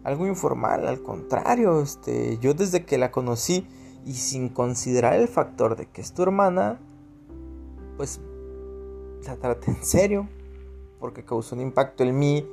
algo 0.04 0.26
informal, 0.26 0.86
al 0.86 1.02
contrario, 1.02 1.82
este, 1.82 2.38
yo 2.38 2.54
desde 2.54 2.86
que 2.86 2.96
la 2.96 3.10
conocí 3.10 3.66
y 4.08 4.14
sin 4.14 4.48
considerar 4.48 5.12
el 5.20 5.28
factor 5.28 5.76
de 5.76 5.84
que 5.84 6.00
es 6.00 6.14
tu 6.14 6.22
hermana, 6.22 6.80
pues 7.98 8.20
la 9.26 9.36
traté 9.36 9.70
en 9.70 9.84
serio, 9.84 10.26
porque 10.98 11.26
causó 11.26 11.54
un 11.54 11.60
impacto 11.60 12.04
en 12.04 12.18
mí 12.18 12.48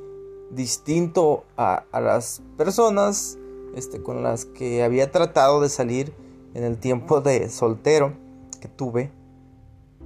distinto 0.51 1.45
a, 1.55 1.85
a 1.93 2.01
las 2.01 2.41
personas 2.57 3.37
este, 3.73 4.03
con 4.03 4.21
las 4.21 4.43
que 4.43 4.83
había 4.83 5.13
tratado 5.13 5.61
de 5.61 5.69
salir 5.69 6.11
en 6.55 6.65
el 6.65 6.77
tiempo 6.77 7.21
de 7.21 7.47
soltero 7.47 8.11
que 8.59 8.67
tuve. 8.67 9.09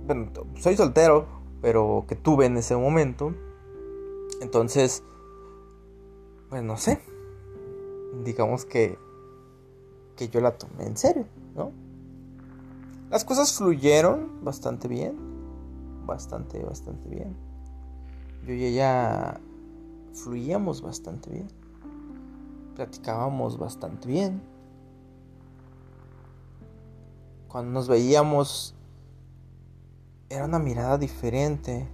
Bueno, 0.05 0.29
soy 0.59 0.77
soltero, 0.77 1.25
pero 1.63 2.05
que 2.07 2.15
tuve 2.15 2.45
en 2.45 2.57
ese 2.57 2.75
momento. 2.75 3.33
Entonces, 4.39 5.03
pues 6.51 6.61
no 6.61 6.77
sé. 6.77 7.01
Digamos 8.23 8.65
que 8.65 8.99
que 10.19 10.27
yo 10.27 10.41
la 10.41 10.57
tomé 10.57 10.85
en 10.85 10.97
serio, 10.97 11.25
¿no? 11.55 11.71
Las 13.09 13.25
cosas 13.25 13.53
fluyeron 13.53 14.43
bastante 14.43 14.87
bien, 14.87 15.15
bastante, 16.05 16.63
bastante 16.63 17.09
bien. 17.09 17.35
Yo 18.45 18.53
y 18.53 18.65
ella 18.65 19.39
fluíamos 20.13 20.81
bastante 20.81 21.29
bien, 21.29 21.47
platicábamos 22.75 23.57
bastante 23.57 24.07
bien. 24.07 24.41
Cuando 27.47 27.71
nos 27.71 27.87
veíamos 27.87 28.75
era 30.29 30.45
una 30.45 30.59
mirada 30.59 30.97
diferente. 30.97 31.87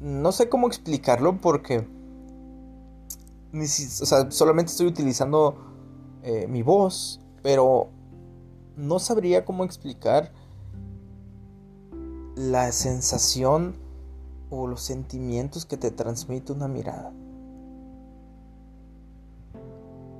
No 0.00 0.32
sé 0.32 0.48
cómo 0.48 0.66
explicarlo 0.66 1.40
porque 1.40 1.86
ni 3.52 3.64
o 3.64 3.68
sea, 3.68 4.30
solamente 4.30 4.72
estoy 4.72 4.86
utilizando 4.86 5.56
eh, 6.22 6.46
mi 6.46 6.62
voz, 6.62 7.20
pero 7.46 7.90
no 8.76 8.98
sabría 8.98 9.44
cómo 9.44 9.62
explicar 9.62 10.32
la 12.34 12.72
sensación 12.72 13.76
o 14.50 14.66
los 14.66 14.80
sentimientos 14.80 15.64
que 15.64 15.76
te 15.76 15.92
transmite 15.92 16.52
una 16.52 16.66
mirada. 16.66 17.12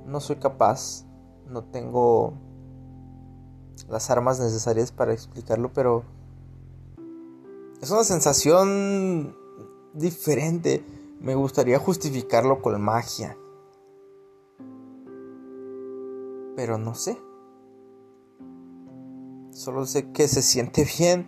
No 0.05 0.21
soy 0.21 0.37
capaz, 0.37 1.03
no 1.49 1.65
tengo 1.65 2.31
las 3.89 4.09
armas 4.09 4.39
necesarias 4.39 4.93
para 4.93 5.11
explicarlo, 5.11 5.73
pero 5.73 6.03
es 7.81 7.91
una 7.91 8.05
sensación 8.05 9.35
diferente. 9.93 10.81
Me 11.19 11.35
gustaría 11.35 11.77
justificarlo 11.77 12.61
con 12.61 12.79
magia. 12.79 13.35
Pero 16.57 16.79
no 16.79 16.95
sé. 16.95 17.21
Solo 19.51 19.85
sé 19.85 20.11
que 20.11 20.27
se 20.27 20.41
siente 20.41 20.85
bien 20.97 21.27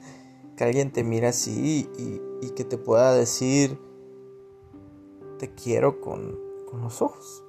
que 0.58 0.64
alguien 0.64 0.92
te 0.92 1.04
mira 1.04 1.30
así 1.30 1.88
y, 1.98 2.50
que 2.56 2.66
te 2.66 2.78
pueda 2.78 3.14
decir 3.14 3.80
te 5.38 5.54
quiero 5.54 6.02
con, 6.02 6.38
con 6.70 6.82
los 6.82 7.02
ojos. 7.02 7.46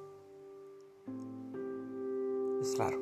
Es 2.61 2.77
raro. 2.77 2.99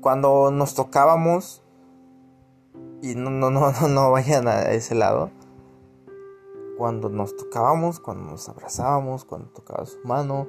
Cuando 0.00 0.50
nos 0.50 0.74
tocábamos, 0.74 1.62
y 3.00 3.14
no, 3.14 3.30
no, 3.30 3.50
no, 3.50 3.70
no, 3.70 3.88
no 3.88 4.10
vayan 4.10 4.48
a 4.48 4.72
ese 4.72 4.96
lado. 4.96 5.30
Cuando 6.76 7.08
nos 7.08 7.36
tocábamos, 7.36 8.00
cuando 8.00 8.32
nos 8.32 8.48
abrazábamos, 8.48 9.24
cuando 9.24 9.48
tocaba 9.50 9.86
su 9.86 9.98
mano, 10.04 10.48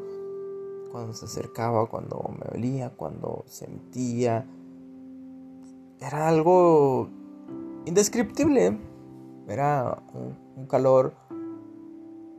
cuando 0.98 1.14
se 1.14 1.26
acercaba, 1.26 1.86
cuando 1.86 2.18
me 2.40 2.58
olía, 2.58 2.90
cuando 2.90 3.44
sentía. 3.46 4.48
Era 6.00 6.28
algo 6.28 7.08
indescriptible. 7.86 8.80
Era 9.48 10.02
un, 10.56 10.66
calor 10.66 11.14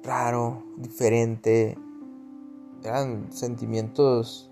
raro, 0.02 0.64
diferente. 0.76 1.78
Eran 2.82 3.32
sentimientos. 3.32 4.50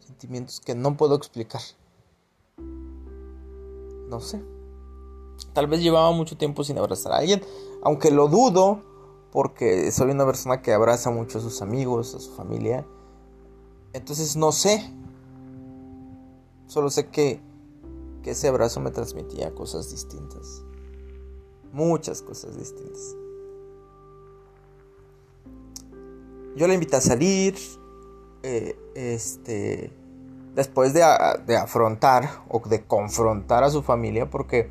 Sentimientos 0.00 0.60
que 0.60 0.74
no 0.74 0.98
puedo 0.98 1.14
explicar. 1.14 1.62
No 4.10 4.20
sé. 4.20 4.44
Tal 5.54 5.66
vez 5.66 5.82
llevaba 5.82 6.12
mucho 6.12 6.36
tiempo 6.36 6.62
sin 6.62 6.76
abrazar 6.76 7.12
a 7.12 7.16
alguien, 7.16 7.40
aunque 7.82 8.10
lo 8.10 8.28
dudo, 8.28 8.93
porque 9.34 9.90
soy 9.90 10.12
una 10.12 10.24
persona 10.24 10.62
que 10.62 10.72
abraza 10.72 11.10
mucho 11.10 11.38
a 11.38 11.40
sus 11.40 11.60
amigos, 11.60 12.14
a 12.14 12.20
su 12.20 12.32
familia. 12.36 12.86
Entonces 13.92 14.36
no 14.36 14.52
sé. 14.52 14.88
Solo 16.68 16.88
sé 16.88 17.08
que, 17.08 17.40
que 18.22 18.30
ese 18.30 18.46
abrazo 18.46 18.78
me 18.78 18.92
transmitía 18.92 19.52
cosas 19.52 19.90
distintas. 19.90 20.62
Muchas 21.72 22.22
cosas 22.22 22.56
distintas. 22.56 23.16
Yo 26.54 26.68
la 26.68 26.74
invité 26.74 26.94
a 26.94 27.00
salir. 27.00 27.56
Eh, 28.44 28.78
este 28.94 29.90
después 30.54 30.94
de, 30.94 31.02
afrontar 31.02 32.44
o 32.48 32.60
de 32.68 32.84
confrontar 32.84 33.64
a 33.64 33.70
su 33.70 33.82
familia, 33.82 34.30
porque, 34.30 34.70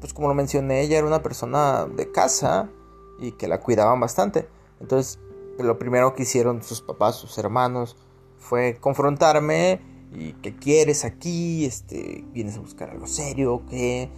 pues 0.00 0.12
como 0.12 0.28
lo 0.28 0.34
mencioné, 0.34 0.82
ella 0.82 0.98
era 0.98 1.06
una 1.06 1.22
persona 1.22 1.86
de 1.86 2.12
casa 2.12 2.68
y 3.18 3.32
que 3.32 3.48
la 3.48 3.60
cuidaban 3.60 4.00
bastante. 4.00 4.48
Entonces, 4.80 5.18
lo 5.58 5.78
primero 5.78 6.14
que 6.14 6.24
hicieron 6.24 6.62
sus 6.62 6.82
papás, 6.82 7.16
sus 7.16 7.38
hermanos, 7.38 7.96
fue 8.38 8.76
confrontarme 8.80 9.80
y 10.12 10.32
qué 10.34 10.54
quieres 10.54 11.04
aquí, 11.04 11.64
este, 11.64 12.24
vienes 12.32 12.56
a 12.56 12.60
buscar 12.60 12.90
algo 12.90 13.06
serio, 13.06 13.62
qué. 13.68 14.10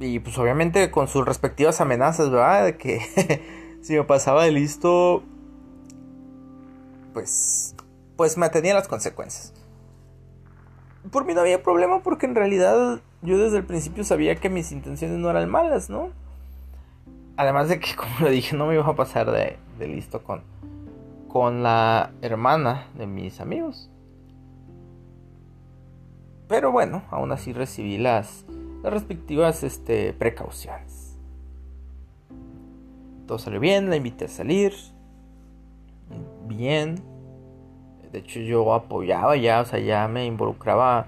Y 0.00 0.18
pues 0.18 0.36
obviamente 0.38 0.90
con 0.90 1.06
sus 1.06 1.24
respectivas 1.24 1.80
amenazas, 1.80 2.30
¿verdad? 2.30 2.64
De 2.64 2.76
que 2.76 3.00
si 3.82 3.94
me 3.94 4.04
pasaba 4.04 4.44
de 4.44 4.50
listo, 4.50 5.22
pues, 7.12 7.74
pues 8.16 8.36
me 8.36 8.48
tenía 8.48 8.74
las 8.74 8.88
consecuencias 8.88 9.52
por 11.10 11.24
mí 11.24 11.34
no 11.34 11.40
había 11.40 11.62
problema 11.62 12.02
porque 12.02 12.26
en 12.26 12.34
realidad 12.34 13.00
yo 13.22 13.38
desde 13.38 13.58
el 13.58 13.64
principio 13.64 14.04
sabía 14.04 14.36
que 14.36 14.48
mis 14.48 14.72
intenciones 14.72 15.18
no 15.18 15.30
eran 15.30 15.48
malas, 15.50 15.90
¿no? 15.90 16.10
Además 17.36 17.68
de 17.68 17.80
que, 17.80 17.94
como 17.96 18.10
lo 18.20 18.30
dije, 18.30 18.56
no 18.56 18.66
me 18.66 18.74
iba 18.74 18.86
a 18.86 18.96
pasar 18.96 19.30
de, 19.30 19.58
listo 19.86 20.22
con, 20.22 20.42
con 21.28 21.62
la 21.62 22.12
hermana 22.22 22.88
de 22.94 23.06
mis 23.06 23.40
amigos. 23.40 23.90
Pero 26.48 26.72
bueno, 26.72 27.02
aún 27.10 27.32
así 27.32 27.52
recibí 27.52 27.98
las, 27.98 28.44
las 28.82 28.92
respectivas 28.92 29.62
este, 29.62 30.12
precauciones. 30.12 31.18
Todo 33.26 33.38
salió 33.38 33.58
bien, 33.58 33.88
la 33.88 33.96
invité 33.96 34.26
a 34.26 34.28
salir. 34.28 34.74
bien. 36.46 36.96
De 38.12 38.20
hecho, 38.20 38.38
yo 38.40 38.72
apoyaba 38.74 39.36
ya, 39.36 39.60
o 39.60 39.64
sea, 39.64 39.80
ya 39.80 40.06
me 40.06 40.26
involucraba 40.26 41.06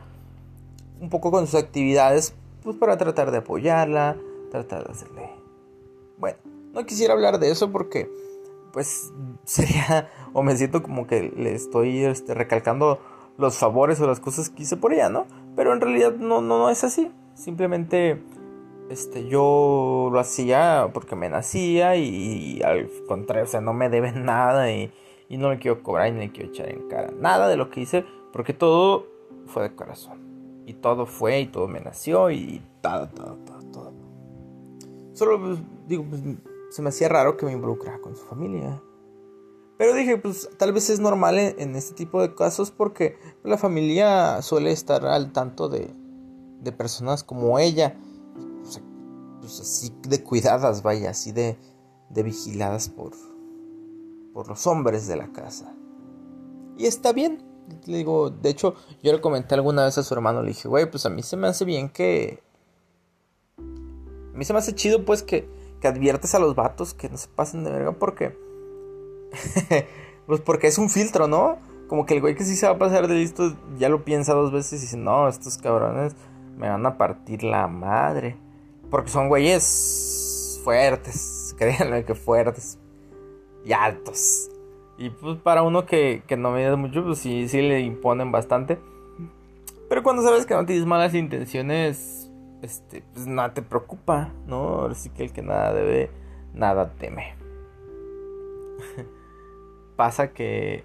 un 1.00 1.09
poco 1.11 1.30
con 1.30 1.47
sus 1.47 1.61
actividades, 1.61 2.35
pues 2.64 2.76
para 2.76 2.97
tratar 2.97 3.30
de 3.30 3.38
apoyarla, 3.38 4.16
tratar 4.50 4.85
de 4.85 4.90
hacerle. 4.90 5.25
Bueno, 6.18 6.38
no 6.73 6.85
quisiera 6.87 7.14
hablar 7.14 7.38
de 7.38 7.50
eso 7.50 7.73
porque, 7.73 8.11
pues, 8.73 9.12
sería, 9.44 10.11
o 10.32 10.42
me 10.42 10.56
siento 10.56 10.82
como 10.82 11.06
que 11.06 11.32
le 11.37 11.54
estoy 11.54 12.04
este, 12.04 12.35
recalcando 12.35 13.00
los 13.38 13.58
favores 13.58 14.00
o 14.00 14.06
las 14.06 14.20
cosas 14.20 14.50
que 14.50 14.62
hice 14.62 14.76
por 14.76 14.92
ella, 14.92 15.08
¿no? 15.08 15.26
Pero 15.54 15.73
en 15.73 15.80
realidad 15.80 16.14
no, 16.14 16.40
no, 16.40 16.58
no 16.58 16.70
es 16.70 16.85
así. 16.85 17.11
Simplemente 17.35 18.23
este, 18.90 19.26
yo 19.26 20.08
lo 20.12 20.20
hacía 20.20 20.90
porque 20.92 21.16
me 21.16 21.28
nacía 21.28 21.96
y, 21.96 22.62
al 22.62 22.88
contrario, 23.08 23.44
o 23.44 23.49
sea, 23.49 23.61
no 23.61 23.73
me 23.73 23.88
deben 23.88 24.25
nada 24.25 24.70
y, 24.73 24.92
no 25.30 25.50
le 25.50 25.58
quiero 25.58 25.82
cobrar 25.82 26.08
y 26.08 26.12
no 26.12 26.20
le 26.20 26.30
quiero 26.30 26.50
echar 26.50 26.68
en 26.68 26.88
cara 26.88 27.11
nada 27.18 27.49
de 27.49 27.56
lo 27.56 27.68
que 27.68 27.80
hice 27.80 28.04
porque 28.32 28.52
todo 28.52 29.06
fue 29.46 29.64
de 29.64 29.75
corazón. 29.75 30.25
Y 30.66 30.75
todo 30.75 31.06
fue 31.06 31.40
y 31.40 31.46
todo 31.46 31.68
me 31.68 31.80
nació 31.80 32.30
y 32.30 32.61
todo, 32.80 33.08
todo, 33.08 33.37
todo. 33.44 33.56
Solo, 35.16 35.40
pues, 35.40 35.58
digo, 35.88 36.04
pues, 36.08 36.20
se 36.70 36.82
me 36.82 36.90
hacía 36.90 37.08
raro 37.08 37.38
que 37.38 37.46
me 37.46 37.52
involucrara 37.52 37.99
con 38.00 38.14
su 38.14 38.25
familia. 38.26 38.82
Pero 39.78 39.94
dije, 39.94 40.18
pues 40.18 40.49
tal 40.58 40.75
vez 40.75 40.90
es 40.90 41.00
normal 41.00 41.38
en, 41.38 41.75
este 41.75 41.94
tipo 41.94 42.20
de 42.20 42.35
casos 42.35 42.70
porque 42.70 43.18
la 43.42 43.56
familia 43.56 44.42
suele 44.42 44.73
estar 44.73 45.06
al 45.06 45.32
tanto 45.32 45.70
de, 45.70 45.90
de 46.61 46.73
personas 46.73 47.25
como 47.25 47.58
ella. 47.58 47.99
Pues, 49.40 49.61
así 49.61 49.90
de 50.06 50.23
cuidadas, 50.23 50.82
vaya, 50.82 51.11
así 51.11 51.32
de, 51.32 51.56
de 52.11 52.23
vigiladas 52.23 52.90
por, 52.90 53.12
por 54.35 54.49
los 54.49 54.66
hombres 54.66 55.06
de 55.06 55.16
la 55.16 55.32
casa. 55.32 55.75
Y 56.76 56.85
está 56.85 57.14
bien. 57.14 57.42
Le 57.87 57.99
digo, 57.99 58.28
de 58.28 58.50
hecho, 58.50 58.75
yo 59.02 59.12
le 59.12 59.20
comenté 59.23 59.54
alguna 59.54 59.87
vez 59.87 59.96
a 59.96 60.02
su 60.02 60.12
hermano, 60.12 60.42
le 60.42 60.49
dije, 60.49 60.68
güey, 60.68 60.90
pues 60.90 61.06
a 61.06 61.11
mí 61.11 61.23
se 61.23 61.38
me 61.38 61.49
hace 61.49 61.64
bien 61.64 61.88
que... 61.88 62.42
A 64.37 64.38
mí 64.38 64.45
se 64.45 64.52
me 64.52 64.59
hace 64.59 64.75
chido 64.75 65.02
pues 65.07 65.23
que, 65.23 65.49
que 65.81 65.88
adviertes 65.88 66.35
a 66.35 66.38
los 66.38 66.55
vatos 66.55 66.93
que 66.93 67.09
no 67.09 67.16
se 67.16 67.26
pasen 67.26 67.64
de 67.64 67.71
verga 67.71 67.93
porque 67.93 68.37
pues 70.26 70.43
porque 70.43 70.66
es 70.66 70.76
un 70.76 70.90
filtro, 70.90 71.26
¿no? 71.26 71.57
Como 71.88 72.05
que 72.05 72.12
el 72.12 72.21
güey 72.21 72.35
que 72.35 72.45
sí 72.45 72.55
se 72.55 72.66
va 72.66 72.75
a 72.75 72.78
pasar 72.78 73.09
de 73.09 73.14
listo 73.14 73.57
ya 73.78 73.88
lo 73.88 74.05
piensa 74.05 74.35
dos 74.35 74.52
veces 74.52 74.81
y 74.81 74.83
dice, 74.83 74.99
no, 74.99 75.26
estos 75.26 75.57
cabrones 75.57 76.14
me 76.59 76.69
van 76.69 76.85
a 76.85 76.99
partir 76.99 77.45
la 77.45 77.66
madre. 77.66 78.37
Porque 78.90 79.09
son 79.09 79.28
güeyes 79.28 80.61
fuertes, 80.62 81.55
créanme 81.59 82.05
que 82.05 82.14
fuertes 82.14 82.78
y 83.64 83.73
altos. 83.73 84.50
Y 84.99 85.09
pues 85.09 85.38
para 85.38 85.62
uno 85.62 85.87
que, 85.87 86.25
que 86.26 86.37
no 86.37 86.50
mide 86.50 86.76
mucho, 86.76 87.02
pues 87.02 87.21
sí, 87.21 87.49
sí 87.49 87.62
le 87.62 87.81
imponen 87.81 88.31
bastante. 88.33 88.78
Pero 89.88 90.02
cuando 90.02 90.23
sabes 90.23 90.45
que 90.45 90.52
no 90.52 90.66
tienes 90.66 90.85
malas 90.85 91.14
intenciones, 91.14 92.25
este, 92.66 93.02
pues 93.14 93.26
nada 93.26 93.54
te 93.54 93.62
preocupa, 93.62 94.32
¿no? 94.46 94.87
Así 94.87 95.08
que 95.11 95.25
el 95.25 95.32
que 95.32 95.42
nada 95.42 95.73
debe, 95.73 96.11
nada 96.52 96.92
teme. 96.99 97.35
pasa 99.96 100.32
que 100.32 100.85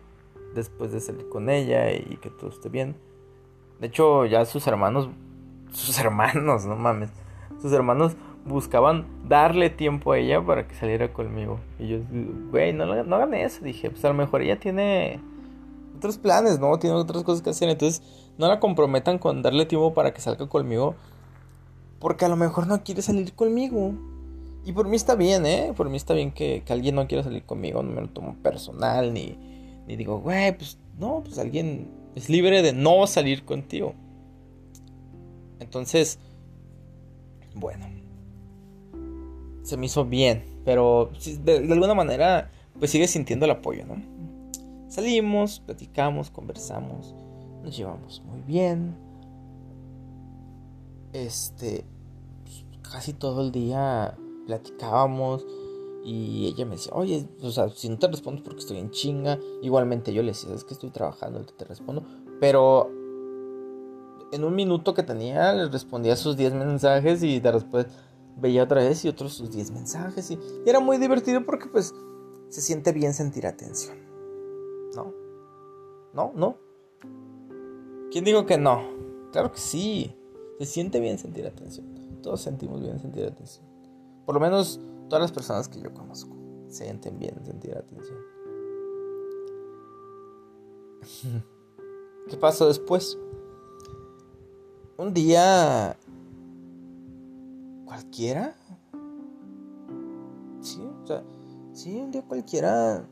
después 0.55 0.91
de 0.91 1.00
salir 1.00 1.27
con 1.29 1.50
ella 1.50 1.91
y 1.91 2.17
que 2.21 2.29
todo 2.29 2.50
esté 2.50 2.69
bien. 2.69 2.95
De 3.79 3.88
hecho, 3.88 4.25
ya 4.25 4.45
sus 4.45 4.67
hermanos, 4.67 5.09
sus 5.71 5.97
hermanos, 6.00 6.65
no 6.65 6.75
mames, 6.75 7.09
sus 7.61 7.71
hermanos 7.73 8.15
buscaban 8.45 9.05
darle 9.27 9.69
tiempo 9.69 10.11
a 10.11 10.17
ella 10.17 10.43
para 10.43 10.67
que 10.67 10.75
saliera 10.75 11.11
conmigo. 11.13 11.59
Y 11.79 11.87
yo, 11.87 11.98
güey, 12.51 12.74
no, 12.74 13.03
no 13.03 13.15
hagan 13.15 13.33
eso. 13.33 13.63
Dije, 13.63 13.89
pues 13.89 14.03
a 14.05 14.09
lo 14.09 14.13
mejor 14.13 14.41
ella 14.41 14.59
tiene 14.59 15.20
otros 15.98 16.17
planes, 16.17 16.59
¿no? 16.59 16.77
Tiene 16.79 16.96
otras 16.96 17.24
cosas 17.24 17.41
que 17.41 17.51
hacer. 17.51 17.70
Entonces, 17.70 18.01
no 18.37 18.48
la 18.48 18.59
comprometan 18.59 19.20
con 19.20 19.41
darle 19.41 19.65
tiempo 19.65 19.94
para 19.94 20.13
que 20.13 20.22
salga 20.22 20.48
conmigo. 20.48 20.96
Porque 22.01 22.25
a 22.25 22.29
lo 22.29 22.35
mejor 22.35 22.68
no 22.68 22.83
quiere 22.83 23.01
salir 23.01 23.33
conmigo. 23.33 23.94
Y 24.66 24.74
por 24.74 24.87
mí 24.87 24.96
está 24.96 25.16
bien, 25.16 25.46
¿eh? 25.46 25.72
Por 25.77 25.90
mí 25.90 25.98
está 25.98 26.14
bien 26.14 26.31
que, 26.31 26.64
alguien 26.70 26.96
no 26.96 27.07
quiera 27.07 27.24
salir 27.24 27.44
conmigo, 27.44 27.81
no 27.81 27.92
me 27.92 28.01
lo 28.01 28.09
tomo 28.09 28.35
personal, 28.44 29.14
ni, 29.14 29.37
ni 29.87 29.96
digo, 29.96 30.20
güey, 30.20 30.57
pues 30.57 30.77
no, 31.00 31.22
pues 31.24 31.40
alguien 31.40 31.90
es 32.16 32.29
libre 32.29 32.61
de 32.61 32.74
no 32.74 33.07
salir 33.07 33.46
contigo. 33.46 33.94
Entonces, 35.59 36.20
bueno, 37.55 37.85
se 39.64 39.77
me 39.77 39.85
hizo 39.85 40.05
bien, 40.05 40.44
pero 40.66 41.11
de, 41.44 41.61
de 41.61 41.74
alguna 41.74 41.94
manera, 41.94 42.51
pues 42.77 42.92
sigue 42.92 43.07
sintiendo 43.07 43.46
el 43.46 43.51
apoyo, 43.51 43.85
¿no? 43.85 43.96
Salimos, 44.90 45.61
platicamos, 45.61 46.29
conversamos, 46.29 47.16
nos 47.64 47.77
llevamos 47.77 48.22
muy 48.25 48.42
bien. 48.42 48.96
Este, 51.14 51.85
casi 52.92 53.14
todo 53.14 53.42
el 53.42 53.51
día 53.51 54.18
platicábamos 54.46 55.46
y 56.04 56.48
ella 56.48 56.66
me 56.66 56.72
decía, 56.72 56.92
oye, 56.96 57.27
o 57.42 57.51
sea, 57.51 57.70
si 57.70 57.88
no 57.90 57.98
te 57.98 58.08
respondo 58.08 58.44
porque 58.44 58.60
estoy 58.60 58.77
en 58.77 58.92
chinga, 58.92 59.40
igualmente 59.62 60.14
yo 60.14 60.24
le 60.24 60.30
decía, 60.30 60.54
es 60.54 60.64
que 60.64 60.74
estoy 60.74 60.90
trabajando, 60.90 61.44
te 61.46 61.66
respondo, 61.66 62.04
pero 62.40 62.92
en 64.32 64.44
un 64.44 64.56
minuto 64.56 64.94
que 64.94 65.04
tenía 65.04 65.54
le 65.54 65.70
respondía 65.70 66.16
sus 66.16 66.38
10 66.38 66.54
mensajes 66.54 67.22
y 67.24 67.40
después 67.40 67.86
veía 68.38 68.64
otra 68.64 68.82
vez 68.82 69.06
y 69.06 69.10
otros 69.10 69.34
sus 69.34 69.51
10 69.51 69.72
mensajes 69.72 70.32
y, 70.32 70.40
y 70.66 70.70
era 70.70 70.80
muy 70.80 70.98
divertido 70.98 71.46
porque 71.46 71.68
pues 71.68 71.94
se 72.50 72.62
siente 72.62 72.92
bien 72.92 73.14
sentir 73.14 73.46
atención, 73.46 73.98
¿no? 74.96 75.14
¿No? 76.14 76.32
¿No? 76.36 76.58
¿Quién 78.12 78.25
dijo 78.25 78.46
que 78.46 78.58
no? 78.58 78.82
Claro 79.32 79.51
que 79.51 79.60
sí, 79.60 80.14
se 80.60 80.66
siente 80.66 81.00
bien 81.00 81.18
sentir 81.18 81.46
atención, 81.46 81.88
todos 82.22 82.42
sentimos 82.42 82.81
bien 82.81 83.00
sentir 83.00 83.25
atención. 83.25 83.66
Por 84.25 84.36
lo 84.36 84.42
menos 84.42 84.79
todas 85.10 85.22
las 85.22 85.31
personas 85.31 85.68
que 85.68 85.81
yo 85.81 85.94
conozco 85.94 86.36
sienten 86.68 87.20
bien 87.20 87.36
en 87.38 87.46
sentir 87.46 87.75
atención. 87.77 88.18
¿Qué 92.29 92.38
pasó 92.38 92.68
después? 92.68 93.18
Un 94.98 95.14
día 95.14 95.98
cualquiera. 97.86 98.55
Sí, 100.62 100.79
o 101.03 101.07
sea, 101.07 101.24
sí, 101.74 102.00
un 102.00 102.12
día 102.12 102.22
cualquiera. 102.22 103.03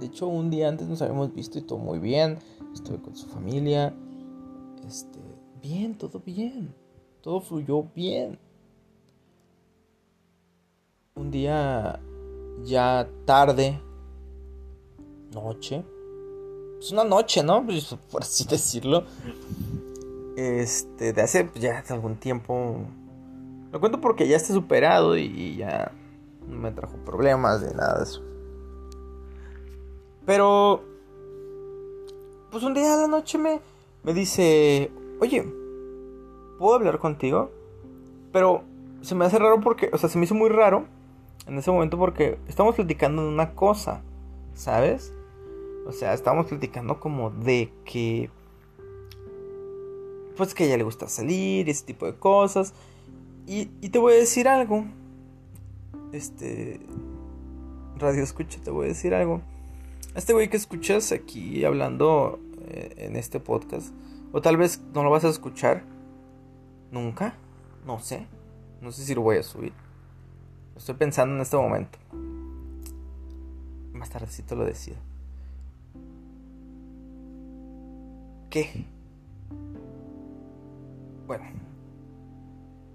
De 0.00 0.06
hecho, 0.06 0.26
un 0.26 0.50
día 0.50 0.68
antes 0.68 0.88
nos 0.88 1.00
habíamos 1.00 1.32
visto 1.32 1.58
y 1.58 1.62
todo 1.62 1.78
muy 1.78 1.98
bien. 1.98 2.38
Estuve 2.74 3.00
con 3.00 3.16
su 3.16 3.26
familia. 3.28 3.94
Este, 4.86 5.18
bien, 5.62 5.96
todo 5.96 6.20
bien. 6.20 6.74
Todo 7.26 7.40
fluyó 7.40 7.82
bien 7.92 8.38
un 11.16 11.32
día 11.32 11.98
ya 12.62 13.08
tarde, 13.24 13.80
noche, 15.34 15.84
es 16.78 16.92
una 16.92 17.02
noche, 17.02 17.42
¿no? 17.42 17.66
Pues, 17.66 17.96
por 18.12 18.22
así 18.22 18.44
decirlo. 18.48 19.02
Este, 20.36 21.12
de 21.12 21.20
hace 21.20 21.46
pues, 21.46 21.60
ya 21.60 21.82
algún 21.88 22.14
tiempo. 22.14 22.76
Lo 23.72 23.80
cuento 23.80 24.00
porque 24.00 24.28
ya 24.28 24.36
está 24.36 24.54
superado 24.54 25.16
y 25.16 25.56
ya 25.56 25.90
no 26.46 26.58
me 26.60 26.70
trajo 26.70 26.96
problemas 27.04 27.60
de 27.60 27.74
nada 27.74 27.96
de 27.98 28.04
eso. 28.04 28.22
Pero, 30.24 30.80
pues 32.52 32.62
un 32.62 32.72
día 32.72 32.94
a 32.94 32.98
la 32.98 33.08
noche 33.08 33.36
me, 33.36 33.60
me 34.04 34.14
dice, 34.14 34.92
oye, 35.18 35.65
¿puedo 36.58 36.74
hablar 36.74 36.98
contigo? 36.98 37.50
Pero 38.32 38.62
se 39.02 39.14
me 39.14 39.24
hace 39.24 39.38
raro 39.38 39.60
porque, 39.60 39.90
o 39.92 39.98
sea, 39.98 40.08
se 40.08 40.18
me 40.18 40.24
hizo 40.24 40.34
muy 40.34 40.50
raro 40.50 40.86
en 41.46 41.58
ese 41.58 41.70
momento 41.70 41.98
porque 41.98 42.38
estamos 42.48 42.74
platicando 42.74 43.22
de 43.22 43.28
una 43.28 43.54
cosa, 43.54 44.02
¿sabes? 44.54 45.12
O 45.86 45.92
sea, 45.92 46.12
estamos 46.12 46.46
platicando 46.46 46.98
como 46.98 47.30
de 47.30 47.72
que... 47.84 48.30
Pues 50.36 50.52
que 50.52 50.64
a 50.64 50.66
ella 50.66 50.76
le 50.76 50.82
gusta 50.82 51.08
salir 51.08 51.68
y 51.68 51.70
ese 51.70 51.86
tipo 51.86 52.04
de 52.06 52.14
cosas. 52.14 52.74
Y, 53.46 53.66
te 53.66 53.98
voy 53.98 54.14
a 54.14 54.16
decir 54.16 54.48
algo. 54.48 54.84
Este... 56.12 56.80
Radio 57.96 58.22
escucha, 58.22 58.58
te 58.62 58.70
voy 58.70 58.86
a 58.86 58.88
decir 58.88 59.14
algo. 59.14 59.40
Este 60.14 60.32
güey 60.32 60.50
que 60.50 60.56
escuchas 60.56 61.12
aquí 61.12 61.64
hablando 61.64 62.40
eh, 62.66 62.94
en 62.98 63.16
este 63.16 63.38
podcast. 63.38 63.94
O 64.32 64.42
tal 64.42 64.56
vez 64.56 64.82
no 64.92 65.04
lo 65.04 65.10
vas 65.10 65.24
a 65.24 65.28
escuchar. 65.28 65.84
Nunca. 66.90 67.34
No 67.84 67.98
sé. 68.00 68.26
No 68.80 68.92
sé 68.92 69.04
si 69.04 69.14
lo 69.14 69.22
voy 69.22 69.38
a 69.38 69.42
subir. 69.42 69.72
Estoy 70.76 70.94
pensando 70.94 71.34
en 71.34 71.40
este 71.40 71.56
momento. 71.56 71.98
Más 73.92 74.10
tardecito 74.10 74.54
lo 74.54 74.64
decido. 74.64 74.96
¿Qué? 78.50 78.84
Bueno. 81.26 81.44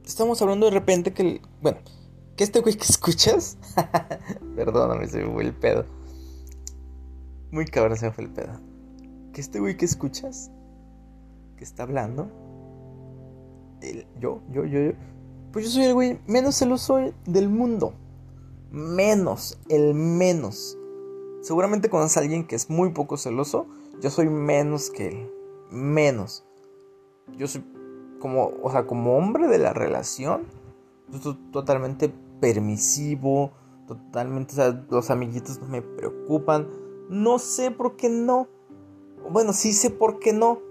Estamos 0.06 0.42
hablando 0.42 0.68
de 0.68 0.72
repente 0.72 1.14
que... 1.14 1.42
bueno. 1.62 1.80
Que 2.36 2.44
este 2.44 2.60
güey 2.62 2.76
que 2.76 2.86
escuchas... 2.86 3.58
Perdóname, 4.56 5.08
se 5.08 5.24
me 5.24 5.32
fue 5.32 5.44
el 5.44 5.54
pedo. 5.54 5.86
muy 7.52 7.66
cabrón 7.66 7.98
se 7.98 8.06
me 8.08 8.12
fue 8.12 8.24
el 8.24 8.30
pedo. 8.30 8.60
Que 9.34 9.42
este 9.42 9.60
güey 9.60 9.78
que 9.78 9.86
escuchas, 9.86 10.52
que 11.58 11.64
está 11.64 11.84
hablando, 11.84 12.30
yo, 14.20 14.42
yo, 14.52 14.66
yo, 14.66 14.66
yo, 14.66 14.92
pues 15.52 15.66
yo 15.66 15.72
soy 15.72 15.84
el 15.86 15.94
güey 15.94 16.20
menos 16.28 16.56
celoso 16.56 17.00
del 17.26 17.50
mundo. 17.50 17.94
Menos, 18.72 19.60
el 19.68 19.94
menos. 19.94 20.78
Seguramente 21.42 21.90
conoces 21.90 22.18
a 22.18 22.22
alguien 22.22 22.46
que 22.48 22.56
es 22.56 22.70
muy 22.70 22.92
poco 22.92 23.18
celoso. 23.18 23.68
Yo 24.02 24.10
soy 24.10 24.30
menos 24.30 24.90
que 24.90 25.08
él. 25.08 25.32
Menos. 25.72 26.46
Yo 27.38 27.48
soy 27.48 27.66
como, 28.20 28.54
o 28.62 28.72
sea, 28.72 28.86
como 28.86 29.18
hombre 29.18 29.48
de 29.48 29.58
la 29.58 29.74
relación. 29.74 30.44
Yo 31.10 31.20
soy 31.20 31.38
totalmente 31.52 32.14
permisivo. 32.40 33.52
Totalmente, 33.88 34.54
o 34.54 34.56
sea, 34.56 34.86
los 34.90 35.12
amiguitos 35.12 35.60
no 35.60 35.68
me 35.68 35.82
preocupan. 35.82 36.70
No 37.10 37.40
sé 37.40 37.72
por 37.72 37.98
qué 37.98 38.08
no. 38.08 38.48
Bueno, 39.30 39.52
sí 39.52 39.74
sé 39.74 39.90
por 39.90 40.20
qué 40.20 40.32
no. 40.32 40.62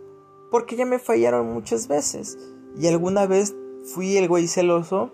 Porque 0.50 0.74
ya 0.74 0.86
me 0.86 0.98
fallaron 0.98 1.52
muchas 1.52 1.86
veces. 1.86 2.38
Y 2.76 2.86
alguna 2.86 3.26
vez 3.26 3.54
fui 3.84 4.16
el 4.16 4.28
güey 4.28 4.46
celoso 4.46 5.12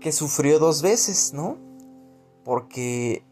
que 0.00 0.12
sufrió 0.12 0.58
dos 0.58 0.82
veces, 0.82 1.32
¿no? 1.34 1.58
Porque 2.44 3.24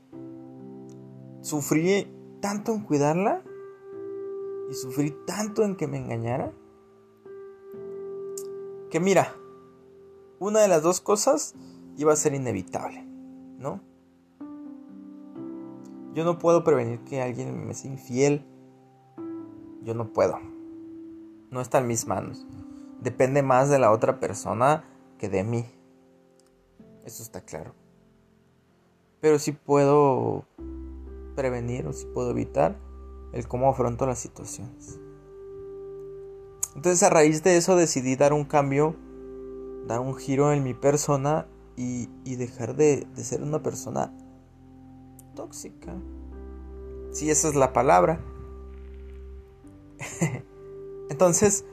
sufrí 1.40 2.06
tanto 2.40 2.72
en 2.72 2.82
cuidarla 2.82 3.42
y 4.70 4.74
sufrí 4.74 5.14
tanto 5.26 5.64
en 5.64 5.76
que 5.76 5.86
me 5.86 5.98
engañara. 5.98 6.52
Que 8.90 9.00
mira, 9.00 9.34
una 10.38 10.60
de 10.60 10.68
las 10.68 10.82
dos 10.82 11.00
cosas 11.00 11.54
iba 11.96 12.12
a 12.12 12.16
ser 12.16 12.34
inevitable, 12.34 13.04
¿no? 13.58 13.80
Yo 16.14 16.24
no 16.24 16.38
puedo 16.38 16.64
prevenir 16.64 17.00
que 17.00 17.22
alguien 17.22 17.66
me 17.66 17.74
sea 17.74 17.90
infiel. 17.90 18.44
Yo 19.82 19.94
no 19.94 20.12
puedo. 20.12 20.38
No 21.50 21.60
está 21.60 21.78
en 21.78 21.86
mis 21.86 22.06
manos 22.06 22.46
depende 23.00 23.42
más 23.42 23.68
de 23.68 23.78
la 23.78 23.90
otra 23.90 24.20
persona 24.20 24.84
que 25.18 25.28
de 25.28 25.44
mí. 25.44 25.66
Eso 27.04 27.22
está 27.22 27.40
claro. 27.40 27.74
Pero 29.20 29.38
sí 29.38 29.52
puedo 29.52 30.44
prevenir 31.34 31.86
o 31.86 31.92
sí 31.92 32.06
puedo 32.12 32.30
evitar 32.30 32.76
el 33.32 33.46
cómo 33.46 33.70
afronto 33.70 34.06
las 34.06 34.18
situaciones. 34.18 34.98
Entonces 36.74 37.02
a 37.02 37.10
raíz 37.10 37.42
de 37.42 37.56
eso 37.56 37.76
decidí 37.76 38.16
dar 38.16 38.32
un 38.32 38.44
cambio, 38.44 38.94
dar 39.86 40.00
un 40.00 40.14
giro 40.14 40.52
en 40.52 40.62
mi 40.62 40.74
persona 40.74 41.46
y, 41.76 42.06
dejar 42.36 42.76
de, 42.76 43.06
de 43.14 43.24
ser 43.24 43.42
una 43.42 43.62
persona 43.62 44.12
tóxica. 45.34 45.94
Si 47.10 47.30
esa 47.30 47.48
es 47.48 47.54
la 47.54 47.72
palabra. 47.72 48.20
Entonces, 51.10 51.64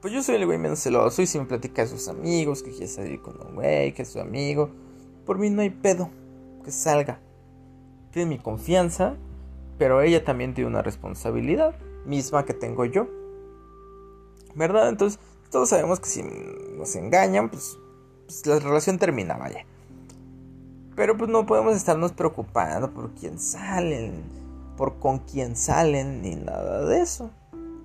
pues 0.00 0.14
yo 0.14 0.22
soy 0.22 0.36
el 0.36 0.46
güey 0.46 0.58
menos 0.58 0.80
celoso 0.80 1.20
y 1.20 1.26
si 1.26 1.38
me 1.38 1.44
platica 1.44 1.82
a 1.82 1.86
sus 1.86 2.08
amigos 2.08 2.62
que 2.62 2.70
quiere 2.70 2.88
salir 2.88 3.20
con 3.20 3.40
un 3.40 3.54
güey, 3.56 3.92
que 3.92 4.02
es 4.02 4.08
su 4.08 4.20
amigo. 4.20 4.70
Por 5.26 5.38
mí 5.38 5.50
no 5.50 5.60
hay 5.60 5.70
pedo, 5.70 6.10
que 6.64 6.70
salga. 6.70 7.20
Tiene 8.10 8.30
mi 8.30 8.38
confianza, 8.38 9.16
pero 9.78 10.00
ella 10.00 10.24
también 10.24 10.54
tiene 10.54 10.68
una 10.70 10.82
responsabilidad 10.82 11.74
misma 12.06 12.44
que 12.44 12.54
tengo 12.54 12.84
yo. 12.86 13.08
¿Verdad? 14.54 14.88
Entonces, 14.88 15.20
todos 15.50 15.68
sabemos 15.68 16.00
que 16.00 16.08
si 16.08 16.22
nos 16.22 16.96
engañan, 16.96 17.50
pues, 17.50 17.78
pues 18.26 18.46
la 18.46 18.58
relación 18.58 18.98
termina, 18.98 19.36
vaya. 19.36 19.64
Pero 20.96 21.16
pues 21.16 21.30
no 21.30 21.46
podemos 21.46 21.76
estarnos 21.76 22.12
preocupando 22.12 22.90
por 22.92 23.12
quién 23.14 23.38
salen, 23.38 24.22
por 24.76 24.98
con 24.98 25.18
quién 25.20 25.56
salen, 25.56 26.22
ni 26.22 26.36
nada 26.36 26.84
de 26.86 27.00
eso. 27.00 27.30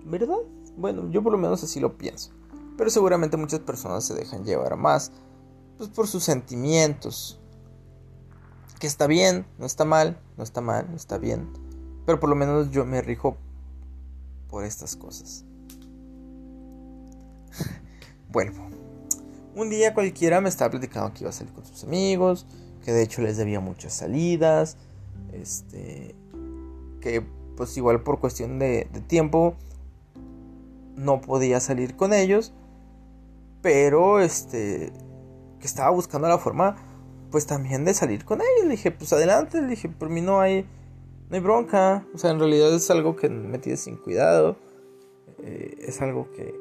¿Verdad? 0.06 0.38
Bueno, 0.78 1.10
yo 1.12 1.24
por 1.24 1.32
lo 1.32 1.38
menos 1.38 1.64
así 1.64 1.80
lo 1.80 1.98
pienso. 1.98 2.32
Pero 2.78 2.90
seguramente 2.90 3.38
muchas 3.38 3.62
personas 3.62 4.04
se 4.04 4.14
dejan 4.14 4.44
llevar 4.44 4.76
más 4.76 5.12
pues 5.78 5.90
por 5.90 6.08
sus 6.08 6.24
sentimientos. 6.24 7.40
Que 8.80 8.88
está 8.88 9.08
bien, 9.08 9.46
no 9.58 9.66
está 9.66 9.86
mal, 9.86 10.20
no 10.38 10.44
está 10.44 10.62
mal, 10.62 10.88
no 10.90 10.96
está 10.96 11.18
bien. 11.18 11.50
Pero 12.06 12.20
por 12.20 12.30
lo 12.30 12.36
menos 12.36 12.72
yo 12.72 12.86
me 12.86 13.02
rijo 13.02 13.38
por 14.50 14.64
estas 14.64 14.96
cosas. 14.96 15.46
Vuelvo. 18.32 18.68
Un 19.56 19.70
día 19.70 19.94
cualquiera 19.94 20.42
me 20.42 20.50
estaba 20.50 20.72
platicando 20.72 21.14
que 21.14 21.22
iba 21.22 21.30
a 21.30 21.34
salir 21.34 21.54
con 21.54 21.66
sus 21.66 21.86
amigos, 21.86 22.46
que 22.84 22.92
de 22.92 23.04
hecho 23.04 23.22
les 23.22 23.38
debía 23.38 23.62
muchas 23.62 23.94
salidas, 23.94 24.76
este, 25.32 26.14
que 27.00 27.26
pues 27.56 27.76
igual 27.78 28.04
por 28.04 28.20
cuestión 28.20 28.60
de, 28.60 28.90
de 28.92 29.00
tiempo 29.00 29.56
no 30.96 31.22
podía 31.22 31.60
salir 31.60 31.96
con 31.96 32.14
ellos, 32.14 32.54
pero 33.62 34.20
este, 34.20 34.92
que 35.60 35.68
estaba 35.68 35.90
buscando 35.90 36.28
la 36.28 36.38
forma, 36.38 36.76
pues 37.32 37.48
también 37.48 37.86
de 37.86 37.94
salir 37.94 38.26
con 38.26 38.40
ellos. 38.42 38.66
Le 38.66 38.72
dije, 38.72 38.92
pues 38.92 39.12
adelante, 39.14 39.62
le 39.62 39.68
dije, 39.68 39.90
por 39.90 40.10
mí 40.10 40.22
no 40.22 40.40
hay, 40.40 40.64
no 41.30 41.36
hay 41.36 41.40
bronca, 41.40 42.06
o 42.14 42.18
sea, 42.18 42.32
en 42.32 42.40
realidad 42.40 42.74
es 42.74 42.90
algo 42.90 43.16
que 43.16 43.30
me 43.30 43.58
tiene 43.60 43.78
sin 43.78 43.98
cuidado, 43.98 44.58
eh, 45.40 45.76
es 45.80 46.02
algo 46.02 46.32
que, 46.32 46.54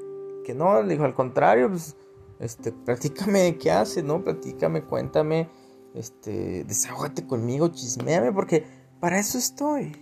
que 0.44 0.54
no, 0.54 0.82
le 0.82 0.94
dijo, 0.94 1.04
al 1.04 1.14
contrario, 1.14 1.68
pues, 1.70 1.96
este, 2.40 2.72
platícame 2.72 3.56
qué 3.58 3.70
hace, 3.70 4.02
¿no? 4.02 4.24
Platícame, 4.24 4.82
cuéntame, 4.82 5.48
este, 5.94 6.64
desahógate 6.64 7.26
conmigo, 7.26 7.68
chismeame, 7.68 8.32
porque 8.32 8.64
para 9.00 9.18
eso 9.18 9.38
estoy, 9.38 9.92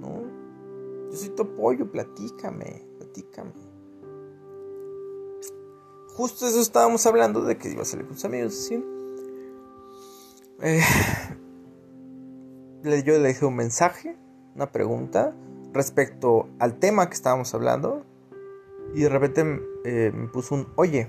¿no? 0.00 0.22
Yo 1.10 1.16
soy 1.16 1.30
tu 1.30 1.42
apoyo, 1.42 1.90
platícame, 1.90 2.84
platícame 2.98 3.67
justo 6.18 6.48
eso 6.48 6.60
estábamos 6.60 7.06
hablando 7.06 7.42
de 7.42 7.56
que 7.56 7.70
iba 7.70 7.82
a 7.82 7.84
salir 7.84 8.04
con 8.04 8.16
sus 8.16 8.24
amigos, 8.24 8.52
¿sí? 8.52 8.84
Eh, 10.60 10.80
yo 13.04 13.16
le 13.18 13.28
dije 13.28 13.46
un 13.46 13.54
mensaje, 13.54 14.16
una 14.56 14.72
pregunta 14.72 15.32
respecto 15.72 16.48
al 16.58 16.80
tema 16.80 17.08
que 17.08 17.14
estábamos 17.14 17.54
hablando 17.54 18.04
y 18.96 19.02
de 19.02 19.08
repente 19.08 19.62
eh, 19.84 20.10
me 20.12 20.26
puso 20.26 20.56
un 20.56 20.66
oye. 20.74 21.06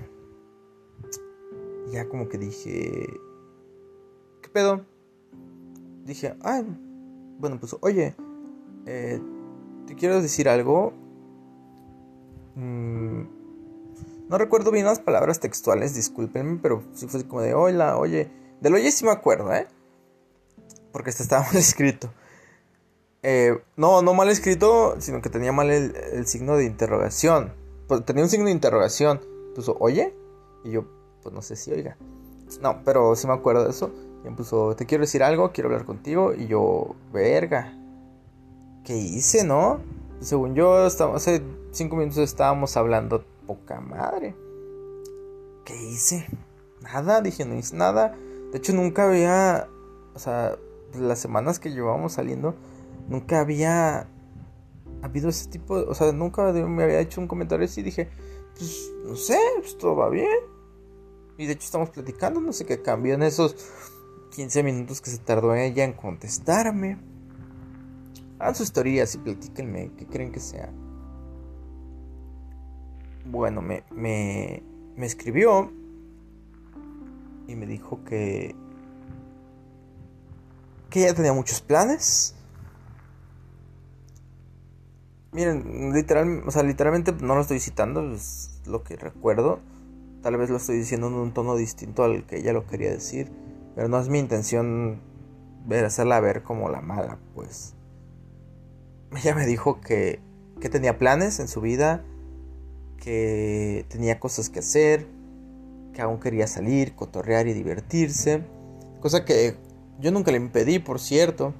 ya 1.90 2.08
como 2.08 2.28
que 2.28 2.38
dije, 2.38 3.20
¿qué 4.42 4.48
pedo? 4.48 4.86
Dije, 6.04 6.36
ay, 6.44 6.64
bueno, 7.40 7.58
puso, 7.58 7.78
oye, 7.82 8.14
eh, 8.86 9.20
te 9.88 9.96
quiero 9.96 10.22
decir 10.22 10.48
algo. 10.48 10.92
Mm, 12.54 12.89
no 14.30 14.38
recuerdo 14.38 14.70
bien 14.70 14.86
las 14.86 15.00
palabras 15.00 15.40
textuales, 15.40 15.92
discúlpenme, 15.92 16.60
pero 16.62 16.84
sí 16.94 17.08
fue 17.08 17.26
como 17.26 17.40
de 17.40 17.52
hola, 17.52 17.98
oye. 17.98 18.30
Del 18.60 18.74
oye 18.74 18.92
sí 18.92 19.04
me 19.04 19.10
acuerdo, 19.10 19.52
¿eh? 19.52 19.66
Porque 20.92 21.10
este 21.10 21.24
estaba 21.24 21.44
mal 21.46 21.56
escrito. 21.56 22.12
Eh, 23.24 23.60
no, 23.76 24.02
no 24.02 24.14
mal 24.14 24.28
escrito, 24.28 24.94
sino 25.00 25.20
que 25.20 25.30
tenía 25.30 25.50
mal 25.50 25.68
el, 25.68 26.26
signo 26.28 26.56
de 26.56 26.64
interrogación. 26.64 27.52
Pues, 27.88 28.04
tenía 28.04 28.22
un 28.22 28.30
signo 28.30 28.46
de 28.46 28.52
interrogación. 28.52 29.20
Puso, 29.56 29.76
oye. 29.80 30.14
Y 30.62 30.70
yo, 30.70 30.84
pues 31.24 31.34
no 31.34 31.42
sé 31.42 31.56
si 31.56 31.72
oiga. 31.72 31.96
No, 32.62 32.84
pero 32.84 33.16
sí 33.16 33.26
me 33.26 33.32
acuerdo 33.32 33.64
de 33.64 33.70
eso. 33.70 33.90
Y 34.24 34.30
puso, 34.30 34.76
te 34.76 34.86
quiero 34.86 35.02
decir 35.02 35.24
algo, 35.24 35.50
quiero 35.50 35.70
hablar 35.70 35.84
contigo. 35.84 36.34
Y 36.34 36.46
yo, 36.46 36.94
verga. 37.12 37.76
¿Qué 38.84 38.96
hice, 38.96 39.42
no? 39.42 39.80
según 40.20 40.54
yo, 40.54 40.76
hace 40.76 41.42
cinco 41.72 41.96
minutos 41.96 42.18
estábamos 42.18 42.76
hablando 42.76 43.24
poca 43.50 43.80
madre. 43.80 44.36
¿Qué 45.64 45.74
hice? 45.74 46.24
Nada, 46.82 47.20
dije, 47.20 47.44
no 47.44 47.56
hice 47.56 47.74
nada. 47.74 48.16
De 48.52 48.58
hecho, 48.58 48.72
nunca 48.72 49.08
había, 49.08 49.68
o 50.14 50.18
sea, 50.20 50.56
las 50.94 51.18
semanas 51.18 51.58
que 51.58 51.72
llevábamos 51.72 52.12
saliendo, 52.12 52.54
nunca 53.08 53.40
había 53.40 54.06
habido 55.02 55.28
ese 55.28 55.50
tipo, 55.50 55.80
de, 55.80 55.82
o 55.88 55.94
sea, 55.94 56.12
nunca 56.12 56.52
me 56.52 56.84
había 56.84 57.00
hecho 57.00 57.20
un 57.20 57.26
comentario 57.26 57.64
así. 57.64 57.82
Dije, 57.82 58.08
pues, 58.56 58.92
no 59.04 59.16
sé, 59.16 59.38
pues 59.58 59.76
todo 59.76 59.96
va 59.96 60.08
bien. 60.08 60.28
Y 61.36 61.46
de 61.46 61.54
hecho 61.54 61.64
estamos 61.64 61.90
platicando, 61.90 62.40
no 62.40 62.52
sé 62.52 62.66
qué 62.66 62.80
cambió 62.82 63.14
en 63.14 63.24
esos 63.24 63.56
15 64.36 64.62
minutos 64.62 65.00
que 65.00 65.10
se 65.10 65.18
tardó 65.18 65.56
ella 65.56 65.82
en 65.82 65.94
contestarme. 65.94 66.98
Hagan 68.38 68.54
sus 68.54 68.72
teorías 68.72 69.12
y 69.16 69.18
platíquenme 69.18 69.90
qué 69.96 70.06
creen 70.06 70.30
que 70.30 70.38
sea 70.38 70.72
bueno, 73.24 73.62
me, 73.62 73.84
me, 73.90 74.62
me 74.96 75.06
escribió 75.06 75.72
y 77.46 77.56
me 77.56 77.66
dijo 77.66 78.04
que, 78.04 78.54
que 80.88 81.04
ella 81.04 81.14
tenía 81.14 81.32
muchos 81.32 81.60
planes. 81.60 82.34
Miren, 85.32 85.92
literal, 85.92 86.42
o 86.46 86.50
sea, 86.50 86.62
literalmente 86.62 87.12
no 87.12 87.34
lo 87.34 87.40
estoy 87.40 87.60
citando, 87.60 88.12
es 88.12 88.60
lo 88.66 88.82
que 88.82 88.96
recuerdo. 88.96 89.60
Tal 90.22 90.36
vez 90.36 90.50
lo 90.50 90.56
estoy 90.56 90.76
diciendo 90.76 91.06
en 91.06 91.14
un 91.14 91.32
tono 91.32 91.56
distinto 91.56 92.04
al 92.04 92.26
que 92.26 92.38
ella 92.38 92.52
lo 92.52 92.66
quería 92.66 92.90
decir. 92.90 93.32
Pero 93.74 93.88
no 93.88 93.98
es 94.00 94.08
mi 94.08 94.18
intención 94.18 95.00
ver, 95.66 95.84
hacerla 95.84 96.20
ver 96.20 96.42
como 96.42 96.68
la 96.68 96.80
mala, 96.80 97.18
pues. 97.34 97.74
ella 99.16 99.34
me 99.34 99.46
dijo 99.46 99.80
que, 99.80 100.20
que 100.60 100.68
tenía 100.68 100.98
planes 100.98 101.38
en 101.40 101.48
su 101.48 101.60
vida, 101.60 102.04
que 103.00 103.84
tenía 103.88 104.20
cosas 104.20 104.48
que 104.48 104.60
hacer, 104.60 105.06
que 105.92 106.02
aún 106.02 106.20
quería 106.20 106.46
salir, 106.46 106.94
cotorrear 106.94 107.48
y 107.48 107.52
divertirse. 107.52 108.44
Cosa 109.00 109.24
que 109.24 109.56
yo 109.98 110.12
nunca 110.12 110.30
le 110.30 110.36
impedí, 110.36 110.78
por 110.78 111.00
cierto. 111.00 111.54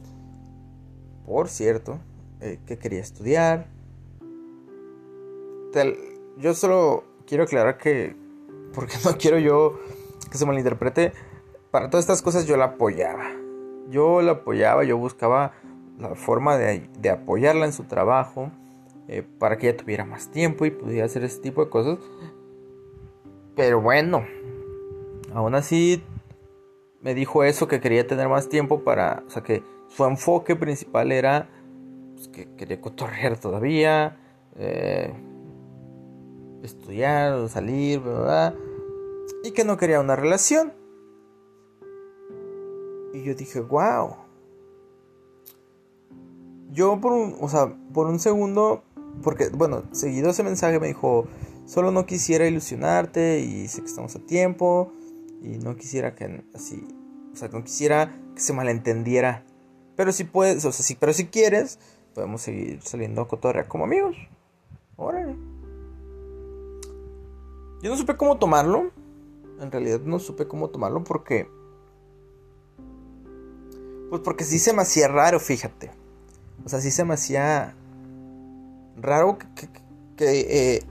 Por 1.26 1.48
cierto, 1.48 1.98
eh, 2.40 2.59
que 2.66 2.79
quería 2.79 3.00
estudiar. 3.00 3.66
yo 6.38 6.55
solo 6.55 7.05
quiero 7.26 7.44
aclarar 7.44 7.79
que, 7.79 8.16
porque 8.74 8.94
no 9.05 9.16
quiero 9.16 9.38
yo 9.38 9.79
que 10.31 10.38
se 10.38 10.46
malinterprete, 10.46 11.12
para 11.70 11.90
todas 11.90 12.05
estas 12.05 12.22
cosas 12.22 12.46
yo 12.46 12.57
la 12.57 12.66
apoyaba. 12.66 13.31
Yo 13.90 14.22
la 14.22 14.33
apoyaba, 14.33 14.85
yo 14.85 14.96
buscaba 14.96 15.53
la 15.98 16.14
forma 16.14 16.57
de, 16.57 17.11
apoyarla 17.11 17.66
en 17.66 17.72
su 17.72 17.85
trabajo, 17.85 18.50
eh, 19.12 19.25
para 19.40 19.59
que 19.59 19.68
ella 19.68 19.77
tuviera 19.77 20.05
más 20.05 20.31
tiempo 20.31 20.64
y 20.64 20.70
pudiera 20.70 21.05
hacer 21.05 21.25
ese 21.25 21.40
tipo 21.40 21.64
de 21.64 21.68
cosas. 21.68 21.99
Pero 23.57 23.81
bueno, 23.81 24.25
aún 25.35 25.57
así 25.57 26.01
me 27.01 27.12
dijo 27.12 27.42
eso, 27.42 27.66
que 27.66 27.81
quería 27.81 28.07
tener 28.07 28.29
más 28.29 28.49
tiempo 28.49 28.85
para, 28.85 29.25
o 29.27 29.31
sea, 29.31 29.42
que 29.42 29.64
su 29.88 30.05
enfoque 30.05 30.55
principal 30.55 31.11
era 31.11 31.49
pues, 32.14 32.29
que 32.29 32.55
quería 32.55 32.81
cotorrear 32.81 33.37
todavía, 33.37 34.16
eh, 34.55 35.12
estudiar, 36.62 37.49
salir, 37.49 37.99
¿verdad? 37.99 38.55
Y 39.42 39.51
que 39.51 39.64
no 39.64 39.77
quería 39.77 39.99
una 39.99 40.14
relación. 40.14 40.73
Y 43.12 43.25
yo 43.25 43.35
dije, 43.35 43.59
wow. 43.59 44.14
Yo 46.70 47.01
por 47.01 47.11
un, 47.11 47.35
o 47.40 47.49
sea, 47.49 47.75
por 47.92 48.07
un 48.07 48.20
segundo, 48.20 48.85
porque, 49.23 49.49
bueno, 49.51 49.85
seguido 49.92 50.31
ese 50.31 50.42
mensaje 50.42 50.81
me 50.81 50.88
dijo, 50.88 51.27
solo 51.66 51.90
no 51.90 52.07
quisiera 52.07 52.46
ilusionarte 52.46 53.40
y 53.40 53.68
sé 53.68 53.81
que 53.81 53.88
estamos 53.88 54.16
a 54.16 54.20
tiempo 54.20 54.92
y 55.42 55.59
no 55.59 55.77
quisiera 55.77 56.14
que 56.14 56.44
así, 56.55 56.87
o 57.33 57.37
sea, 57.37 57.49
no 57.49 57.62
quisiera 57.64 58.18
que 58.35 58.40
se 58.40 58.53
malentendiera. 58.53 59.44
Pero 59.96 60.12
si 60.12 60.25
puedes, 60.25 60.64
o 60.64 60.73
sea, 60.73 60.85
sí, 60.85 60.96
pero 60.99 61.12
si 61.12 61.27
quieres, 61.27 61.79
podemos 62.14 62.42
seguir 62.42 62.81
saliendo 62.83 63.23
a 63.23 63.29
cotorrear 63.29 63.68
como 63.68 63.85
amigos. 63.85 64.16
Órale. 64.96 65.37
Yo 67.83 67.90
no 67.90 67.96
supe 67.96 68.16
cómo 68.16 68.38
tomarlo. 68.38 68.90
En 69.61 69.70
realidad 69.70 70.01
no 70.01 70.18
supe 70.18 70.46
cómo 70.46 70.68
tomarlo 70.70 71.05
porque... 71.05 71.49
Pues 74.09 74.23
porque 74.23 74.44
sí 74.44 74.59
se 74.59 74.73
me 74.73 74.83
hacía 74.83 75.09
raro, 75.09 75.38
fíjate. 75.38 75.90
O 76.64 76.68
sea, 76.68 76.81
sí 76.81 76.90
se 76.90 77.05
me 77.05 77.14
hacía 77.14 77.77
raro 79.02 79.38
que, 79.38 79.68
eh, 80.18 80.82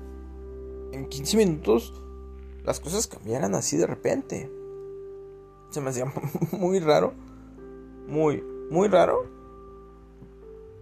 en 0.92 1.08
15 1.08 1.38
minutos 1.38 1.94
las 2.64 2.80
cosas 2.80 3.08
cambiaran 3.08 3.56
así 3.56 3.78
de 3.78 3.88
repente. 3.88 4.52
Se 5.72 5.82
me 5.82 5.90
hacía 5.90 6.06
muy 6.52 6.80
raro. 6.80 7.14
Muy, 8.08 8.44
muy 8.70 8.88
raro. 8.88 9.26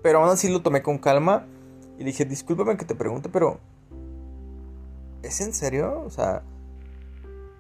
Pero 0.02 0.20
aún 0.20 0.30
así 0.30 0.50
lo 0.50 0.62
tomé 0.62 0.82
con 0.82 0.98
calma. 0.98 1.46
Y 1.98 2.04
dije, 2.04 2.26
discúlpame 2.26 2.78
que 2.78 2.86
te 2.86 2.96
pregunte, 2.96 3.30
pero... 3.30 3.60
¿Es 5.24 5.42
en 5.42 5.54
serio? 5.54 6.02
O 6.06 6.10
sea... 6.10 6.44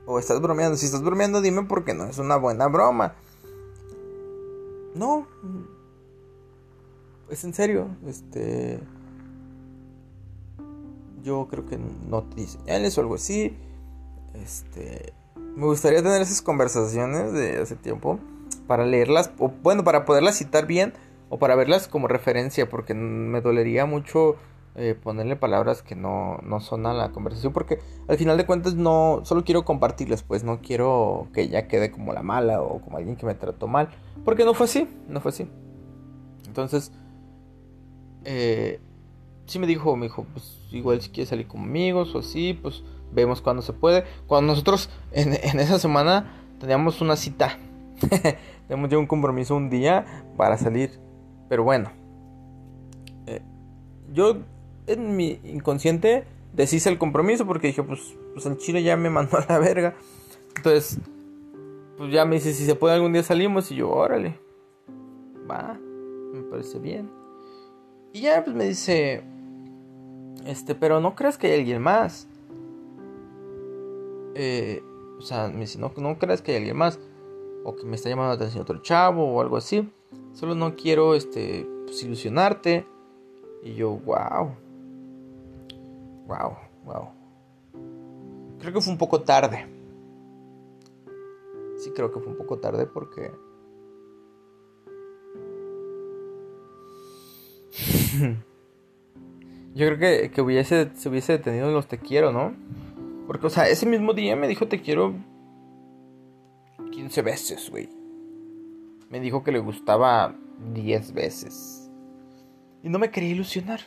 ¿O 0.05 0.19
estás 0.19 0.41
bromeando? 0.41 0.77
Si 0.77 0.85
estás 0.85 1.03
bromeando, 1.03 1.41
dime 1.41 1.63
porque 1.63 1.93
no 1.93 2.05
es 2.05 2.17
una 2.17 2.37
buena 2.37 2.67
broma. 2.67 3.15
No. 4.95 5.27
Es 7.29 7.43
en 7.43 7.53
serio. 7.53 7.89
Este... 8.05 8.79
Yo 11.23 11.47
creo 11.49 11.65
que 11.65 11.77
no 11.77 12.23
te 12.23 12.35
di 12.35 12.47
señales 12.47 12.97
o 12.97 13.01
algo 13.01 13.15
así. 13.15 13.57
Este, 14.33 15.13
me 15.55 15.65
gustaría 15.65 16.03
tener 16.03 16.21
esas 16.21 16.41
conversaciones 16.41 17.33
de 17.33 17.59
hace 17.59 17.75
tiempo 17.75 18.19
para 18.67 18.85
leerlas, 18.85 19.31
o 19.39 19.49
bueno, 19.63 19.83
para 19.83 20.05
poderlas 20.05 20.37
citar 20.37 20.67
bien 20.67 20.93
o 21.29 21.39
para 21.39 21.55
verlas 21.55 21.87
como 21.87 22.07
referencia, 22.07 22.69
porque 22.69 22.93
me 22.93 23.41
dolería 23.41 23.85
mucho 23.85 24.35
eh, 24.75 24.93
ponerle 24.93 25.35
palabras 25.35 25.81
que 25.81 25.95
no, 25.95 26.37
no 26.43 26.59
son 26.61 26.85
a 26.85 26.93
la 26.93 27.11
conversación, 27.11 27.51
porque 27.51 27.79
al 28.07 28.17
final 28.17 28.37
de 28.37 28.45
cuentas 28.45 28.75
no, 28.75 29.21
solo 29.23 29.43
quiero 29.43 29.65
compartirlas, 29.65 30.21
pues 30.21 30.43
no 30.43 30.61
quiero 30.61 31.27
que 31.33 31.41
ella 31.41 31.67
quede 31.67 31.89
como 31.89 32.13
la 32.13 32.21
mala 32.21 32.61
o 32.61 32.79
como 32.81 32.97
alguien 32.97 33.15
que 33.15 33.25
me 33.25 33.33
trató 33.33 33.67
mal, 33.67 33.89
porque 34.23 34.45
no 34.45 34.53
fue 34.53 34.65
así, 34.65 34.87
no 35.07 35.19
fue 35.19 35.29
así. 35.29 35.49
Entonces, 36.45 36.91
eh, 38.23 38.79
sí 39.47 39.59
me 39.59 39.67
dijo, 39.67 39.95
me 39.95 40.05
dijo, 40.07 40.25
pues 40.33 40.59
igual 40.71 41.01
si 41.01 41.09
quieres 41.09 41.29
salir 41.29 41.47
con 41.47 41.61
amigos 41.61 42.13
o 42.13 42.19
así, 42.19 42.53
pues 42.53 42.83
vemos 43.11 43.41
cuando 43.41 43.61
se 43.61 43.73
puede. 43.73 44.03
Cuando 44.27 44.51
nosotros 44.51 44.89
en, 45.11 45.33
esa 45.33 45.79
semana 45.79 46.31
teníamos 46.59 47.01
una 47.01 47.15
cita, 47.15 47.57
tenemos 48.67 48.89
ya 48.89 48.97
un 48.97 49.07
compromiso 49.07 49.55
un 49.55 49.69
día 49.69 50.23
para 50.37 50.57
salir. 50.57 50.99
Pero 51.49 51.63
bueno, 51.63 51.91
eh, 53.25 53.41
yo 54.13 54.37
en 54.85 55.15
mi 55.15 55.39
inconsciente 55.45 56.25
deshice 56.53 56.89
el 56.89 56.97
compromiso 56.97 57.45
porque 57.45 57.67
dije, 57.67 57.83
pues, 57.83 58.15
pues 58.33 58.45
el 58.45 58.57
chile 58.57 58.83
ya 58.83 58.97
me 58.97 59.09
mandó 59.09 59.37
a 59.37 59.45
la 59.47 59.59
verga. 59.59 59.95
Entonces, 60.57 60.99
pues 61.97 62.11
ya 62.11 62.25
me 62.25 62.35
dice, 62.35 62.53
si 62.53 62.65
se 62.65 62.75
puede 62.75 62.95
algún 62.95 63.13
día 63.13 63.23
salimos. 63.23 63.71
Y 63.71 63.75
yo, 63.75 63.89
órale, 63.89 64.39
va, 65.49 65.79
me 66.33 66.41
parece 66.43 66.79
bien. 66.79 67.09
Y 68.13 68.21
ya 68.21 68.43
pues 68.43 68.55
me 68.55 68.65
dice, 68.65 69.23
este, 70.47 70.75
pero 70.75 71.01
no 71.01 71.13
creas 71.13 71.37
que 71.37 71.47
hay 71.47 71.59
alguien 71.59 71.81
más. 71.81 72.27
Eh, 74.33 74.81
o 75.19 75.21
sea, 75.21 75.49
me 75.49 75.61
dice, 75.61 75.77
no, 75.77 75.91
creas 76.17 76.41
que 76.41 76.51
hay 76.51 76.57
alguien 76.57 76.77
más. 76.77 76.99
O 77.65 77.75
que 77.75 77.85
me 77.85 77.95
está 77.97 78.07
llamando 78.09 78.29
la 78.29 78.35
atención 78.35 78.61
otro 78.61 78.81
chavo 78.81 79.25
o 79.25 79.41
algo 79.41 79.57
así. 79.57 79.91
Solo 80.33 80.55
no 80.55 80.75
quiero, 80.75 81.15
este, 81.15 81.67
pues, 81.85 82.01
ilusionarte. 82.01 82.87
Y 83.61 83.73
yo, 83.75 83.91
wow. 83.91 84.55
Wow, 86.27 86.57
wow. 86.85 87.09
Creo 88.59 88.73
que 88.73 88.81
fue 88.81 88.93
un 88.93 88.97
poco 88.97 89.21
tarde. 89.21 89.67
Sí, 91.77 91.91
creo 91.93 92.11
que 92.11 92.21
fue 92.21 92.31
un 92.31 92.37
poco 92.37 92.57
tarde 92.59 92.85
porque... 92.85 93.31
Yo 99.77 99.85
creo 99.85 99.99
que, 99.99 100.31
que 100.31 100.41
hubiese, 100.41 100.89
se 100.95 101.07
hubiese 101.07 101.33
detenido 101.33 101.67
en 101.67 101.75
los 101.75 101.87
te 101.87 101.99
quiero, 101.99 102.31
¿no? 102.31 102.55
Porque, 103.27 103.45
o 103.45 103.49
sea, 103.51 103.69
ese 103.69 103.85
mismo 103.85 104.13
día 104.13 104.35
me 104.35 104.47
dijo 104.47 104.67
te 104.67 104.81
quiero 104.81 105.13
15 106.91 107.21
veces, 107.21 107.69
güey. 107.69 107.87
Me 109.11 109.19
dijo 109.19 109.43
que 109.43 109.51
le 109.51 109.59
gustaba 109.59 110.33
10 110.73 111.13
veces. 111.13 111.91
Y 112.81 112.89
no 112.89 112.97
me 112.97 113.11
quería 113.11 113.29
ilusionar. 113.29 113.81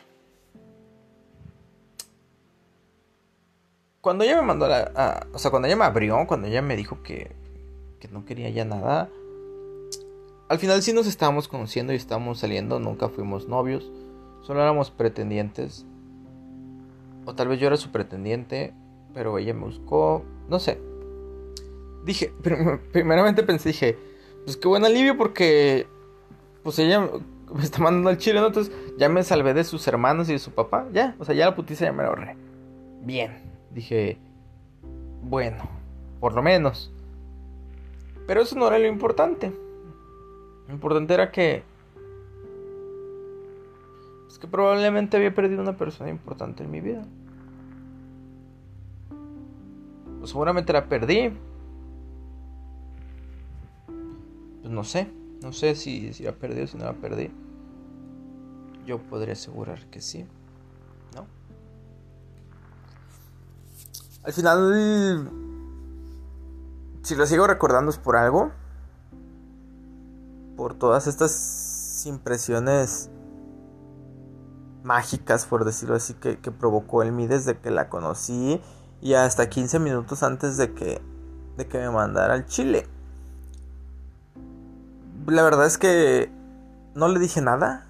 Cuando 3.99 4.23
ella 4.23 4.37
me 4.37 4.47
mandó 4.47 4.67
a 4.67 4.69
la... 4.69 5.27
o 5.33 5.39
sea, 5.39 5.51
cuando 5.51 5.67
ella 5.67 5.75
me 5.75 5.83
abrió, 5.83 6.25
cuando 6.25 6.47
ella 6.47 6.61
me 6.61 6.77
dijo 6.77 7.03
que, 7.03 7.35
que 7.99 8.07
no 8.07 8.23
quería 8.23 8.49
ya 8.49 8.63
nada... 8.63 9.09
Al 10.47 10.57
final 10.57 10.81
sí 10.81 10.93
nos 10.93 11.05
estábamos 11.05 11.49
conociendo 11.49 11.91
y 11.91 11.97
estábamos 11.97 12.39
saliendo, 12.39 12.79
nunca 12.79 13.09
fuimos 13.09 13.49
novios, 13.49 13.91
solo 14.41 14.61
éramos 14.61 14.91
pretendientes. 14.91 15.85
O 17.25 17.35
tal 17.35 17.47
vez 17.47 17.59
yo 17.59 17.67
era 17.67 17.77
su 17.77 17.91
pretendiente, 17.91 18.73
pero 19.13 19.37
ella 19.37 19.53
me 19.53 19.65
buscó, 19.65 20.23
no 20.49 20.59
sé. 20.59 20.79
Dije, 22.05 22.33
primeramente 22.91 23.43
pensé, 23.43 23.69
dije, 23.69 23.97
pues 24.45 24.57
qué 24.57 24.67
buen 24.67 24.85
alivio 24.85 25.17
porque, 25.17 25.87
pues 26.63 26.79
ella 26.79 27.07
me 27.53 27.63
está 27.63 27.79
mandando 27.79 28.09
al 28.09 28.17
chile. 28.17 28.39
Entonces 28.39 28.73
ya 28.97 29.09
me 29.09 29.23
salvé 29.23 29.53
de 29.53 29.63
sus 29.63 29.87
hermanos 29.87 30.29
y 30.29 30.33
de 30.33 30.39
su 30.39 30.51
papá, 30.51 30.87
ya, 30.91 31.15
o 31.19 31.25
sea, 31.25 31.35
ya 31.35 31.45
la 31.45 31.55
putiza 31.55 31.85
ya 31.85 31.93
me 31.93 32.03
ahorré. 32.03 32.35
Bien, 33.03 33.37
dije, 33.71 34.17
bueno, 35.23 35.69
por 36.19 36.33
lo 36.33 36.41
menos. 36.41 36.91
Pero 38.27 38.41
eso 38.41 38.55
no 38.55 38.67
era 38.67 38.79
lo 38.79 38.87
importante. 38.87 39.51
Lo 40.67 40.73
importante 40.73 41.13
era 41.13 41.31
que... 41.31 41.63
Que 44.41 44.47
probablemente 44.47 45.17
había 45.17 45.33
perdido 45.33 45.61
una 45.61 45.77
persona 45.77 46.09
importante 46.09 46.63
en 46.63 46.71
mi 46.71 46.81
vida. 46.81 47.05
Pues 50.17 50.31
seguramente 50.31 50.73
la 50.73 50.89
perdí. 50.89 51.31
Pues 54.61 54.73
no 54.73 54.83
sé. 54.83 55.11
No 55.43 55.53
sé 55.53 55.75
si 55.75 56.11
la 56.23 56.31
perdí 56.31 56.61
o 56.61 56.67
si 56.67 56.77
no 56.77 56.85
la 56.85 56.93
perdí. 56.93 57.29
Yo 58.87 58.97
podría 58.97 59.33
asegurar 59.33 59.85
que 59.91 60.01
sí. 60.01 60.25
¿No? 61.15 61.27
Al 64.23 64.33
final... 64.33 65.29
Si 67.03 67.15
lo 67.15 67.27
sigo 67.27 67.45
recordando 67.45 67.91
es 67.91 67.99
por 67.99 68.15
algo. 68.15 68.51
Por 70.57 70.73
todas 70.73 71.05
estas 71.05 72.03
impresiones 72.07 73.11
mágicas, 74.83 75.45
por 75.45 75.65
decirlo 75.65 75.95
así, 75.95 76.13
que, 76.13 76.39
que 76.39 76.51
provocó 76.51 77.03
en 77.03 77.15
mí 77.15 77.27
desde 77.27 77.57
que 77.57 77.71
la 77.71 77.89
conocí 77.89 78.61
y 79.01 79.13
hasta 79.15 79.49
15 79.49 79.79
minutos 79.79 80.23
antes 80.23 80.57
de 80.57 80.73
que, 80.73 81.01
de 81.57 81.67
que 81.67 81.79
me 81.79 81.89
mandara 81.89 82.33
al 82.35 82.45
Chile. 82.45 82.87
La 85.27 85.43
verdad 85.43 85.65
es 85.65 85.77
que 85.77 86.31
no 86.95 87.07
le 87.07 87.19
dije 87.19 87.41
nada. 87.41 87.87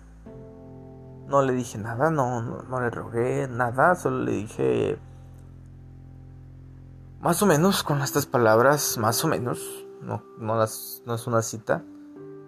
No 1.27 1.41
le 1.41 1.54
dije 1.54 1.77
nada, 1.77 2.12
no, 2.12 2.41
no, 2.41 2.82
le 2.82 2.89
rogué 2.89 3.47
nada, 3.47 3.95
solo 3.95 4.23
le 4.23 4.34
dije 4.34 4.99
más 7.21 7.41
o 7.41 7.45
menos 7.45 7.84
con 7.84 8.01
estas 8.01 8.25
palabras, 8.25 8.97
más 8.97 9.23
o 9.23 9.30
menos, 9.30 9.86
no, 10.01 10.23
no, 10.38 10.58
las, 10.58 11.04
no 11.06 11.13
es 11.13 11.27
una 11.27 11.41
cita. 11.41 11.84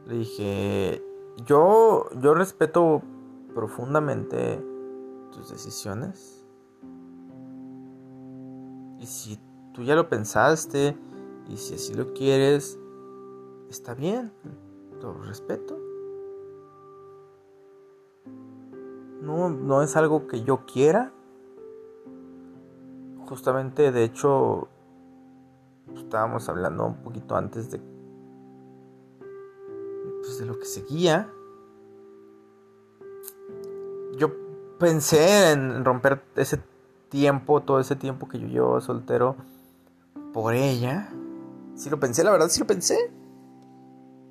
Le 0.06 0.16
dije, 0.16 1.02
yo, 1.46 2.10
yo 2.20 2.34
respeto 2.34 3.04
profundamente 3.54 4.64
tus 5.32 5.50
decisiones. 5.50 6.46
Y 9.00 9.06
si 9.06 9.40
tú 9.74 9.84
ya 9.84 9.96
lo 9.96 10.10
pensaste 10.10 10.98
y 11.50 11.58
si 11.58 11.76
así 11.76 11.94
lo 11.94 12.14
quieres, 12.14 12.80
está 13.70 13.94
bien, 13.94 14.32
lo 15.02 15.14
respeto. 15.14 15.78
No, 19.22 19.50
no 19.50 19.82
es 19.82 19.96
algo 19.96 20.28
que 20.28 20.44
yo 20.44 20.66
quiera. 20.66 21.14
Justamente, 23.28 23.92
de 23.92 24.04
hecho, 24.04 24.68
estábamos 25.96 26.50
hablando 26.50 26.86
un 26.86 27.04
poquito 27.04 27.36
antes 27.36 27.72
de, 27.72 27.82
pues, 30.22 30.40
de 30.40 30.46
lo 30.46 30.60
que 30.60 30.66
seguía. 30.66 31.34
Yo 34.18 34.32
pensé 34.80 35.52
en 35.52 35.84
romper 35.86 36.24
ese 36.36 36.60
tiempo, 37.10 37.62
todo 37.62 37.80
ese 37.80 37.96
tiempo 37.96 38.28
que 38.28 38.40
yo 38.40 38.48
llevo 38.48 38.82
soltero 38.82 39.36
por 40.34 40.54
ella. 40.54 41.10
Si 41.76 41.90
lo 41.90 42.00
pensé, 42.00 42.24
la 42.24 42.32
verdad, 42.32 42.50
sí 42.50 42.60
lo 42.60 42.68
pensé. 42.68 43.12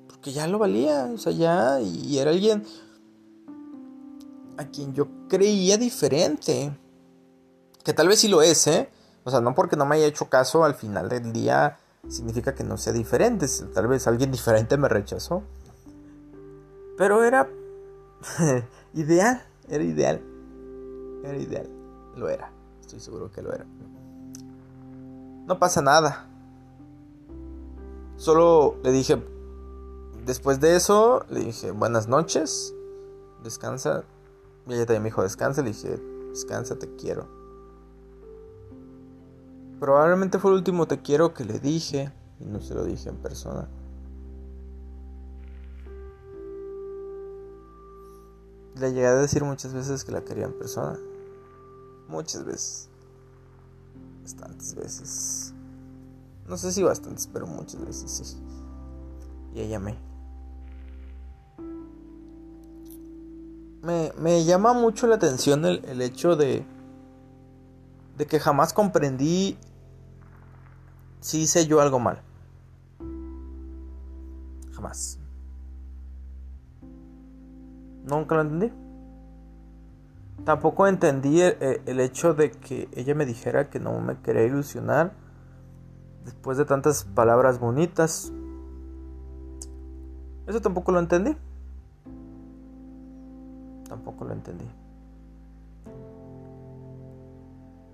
Porque 0.07 0.31
ya 0.31 0.47
lo 0.47 0.59
valía, 0.59 1.11
o 1.13 1.17
sea, 1.17 1.31
ya, 1.31 1.81
y 1.81 2.17
era 2.17 2.31
alguien 2.31 2.63
a 4.57 4.65
quien 4.65 4.93
yo 4.93 5.07
creía 5.27 5.77
diferente. 5.77 6.77
Que 7.83 7.93
tal 7.93 8.07
vez 8.07 8.19
sí 8.19 8.27
lo 8.27 8.41
es, 8.41 8.67
¿eh? 8.67 8.89
O 9.23 9.31
sea, 9.31 9.41
no 9.41 9.55
porque 9.55 9.75
no 9.75 9.85
me 9.85 9.95
haya 9.95 10.05
hecho 10.05 10.29
caso 10.29 10.63
al 10.63 10.75
final 10.75 11.09
del 11.09 11.33
día 11.33 11.77
significa 12.07 12.53
que 12.53 12.63
no 12.63 12.77
sea 12.77 12.93
diferente. 12.93 13.47
Tal 13.73 13.87
vez 13.87 14.07
alguien 14.07 14.31
diferente 14.31 14.77
me 14.77 14.89
rechazó. 14.89 15.43
Pero 16.97 17.23
era 17.23 17.49
ideal, 18.93 19.43
era 19.73 19.83
ideal. 19.83 20.21
Era 21.23 21.37
ideal. 21.37 21.69
Lo 22.15 22.29
era. 22.29 22.51
Estoy 22.81 22.99
seguro 22.99 23.31
que 23.31 23.41
lo 23.41 23.53
era. 23.53 23.65
No 25.47 25.59
pasa 25.59 25.81
nada. 25.81 26.27
Solo 28.17 28.77
le 28.83 28.91
dije, 28.91 29.21
después 30.25 30.59
de 30.59 30.75
eso, 30.75 31.25
le 31.29 31.41
dije, 31.41 31.71
buenas 31.71 32.07
noches. 32.07 32.73
Descansa. 33.43 34.03
Y 34.67 34.73
ella 34.73 34.85
también 34.85 35.03
me 35.03 35.09
dijo, 35.09 35.23
descansa. 35.23 35.61
Le 35.61 35.69
dije, 35.69 35.97
descansa, 36.29 36.77
te 36.77 36.95
quiero. 36.95 37.27
Probablemente 39.79 40.39
fue 40.39 40.51
el 40.51 40.57
último 40.57 40.85
te 40.85 41.01
quiero 41.01 41.33
que 41.33 41.45
le 41.45 41.59
dije. 41.59 42.11
Y 42.39 42.45
no 42.45 42.59
se 42.61 42.73
lo 42.73 42.83
dije 42.83 43.09
en 43.09 43.17
persona. 43.17 43.67
Le 48.75 48.91
llegué 48.91 49.05
a 49.05 49.15
decir 49.15 49.43
muchas 49.43 49.73
veces 49.73 50.03
que 50.03 50.11
la 50.11 50.21
quería 50.21 50.45
en 50.45 50.53
persona. 50.53 50.97
Muchas 52.07 52.43
veces. 52.43 52.89
Bastantes 54.21 54.75
veces. 54.75 55.53
No 56.47 56.57
sé 56.57 56.71
si 56.71 56.83
bastantes, 56.83 57.27
pero 57.27 57.45
muchas 57.47 57.85
veces 57.85 58.11
sí. 58.11 58.37
Y 59.53 59.61
ella 59.61 59.79
me. 59.79 59.97
Me, 64.17 64.45
llama 64.45 64.73
mucho 64.73 65.07
la 65.07 65.15
atención 65.15 65.65
el, 65.65 65.83
el 65.85 66.01
hecho 66.01 66.35
de. 66.35 66.65
de 68.17 68.25
que 68.25 68.39
jamás 68.39 68.71
comprendí 68.71 69.57
si 71.19 71.41
hice 71.41 71.67
yo 71.67 71.81
algo 71.81 71.99
mal. 71.99 72.21
Jamás. 74.73 75.19
Nunca 78.03 78.35
lo 78.35 78.41
entendí. 78.41 78.71
Tampoco 80.45 80.87
entendí 80.87 81.41
el, 81.41 81.99
hecho 82.01 82.33
de 82.33 82.51
que 82.51 82.89
ella 82.93 83.15
me 83.15 83.25
dijera 83.25 83.69
que 83.69 83.79
no 83.79 83.99
me 84.01 84.17
quería 84.17 84.43
ilusionar 84.43 85.13
después 86.25 86.57
de 86.57 86.65
tantas 86.65 87.05
palabras 87.05 87.59
bonitas. 87.59 88.33
Eso 90.45 90.59
tampoco 90.59 90.91
lo 90.91 90.99
entendí. 90.99 91.37
Tampoco 93.87 94.25
lo 94.25 94.33
entendí. 94.33 94.65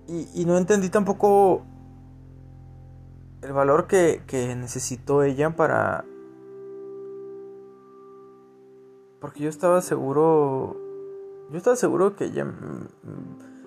Y, 0.08 0.42
y 0.42 0.44
no 0.44 0.58
entendí 0.58 0.88
tampoco 0.88 1.62
el 3.42 3.52
valor 3.52 3.86
que, 3.86 4.22
que 4.26 4.56
necesitó 4.56 5.22
ella 5.22 5.50
para 5.50 6.04
porque 9.20 9.44
yo 9.44 9.48
estaba 9.48 9.82
seguro. 9.82 10.76
Yo 11.50 11.58
estaba 11.58 11.76
seguro 11.76 12.16
que 12.16 12.26
ella. 12.26 12.46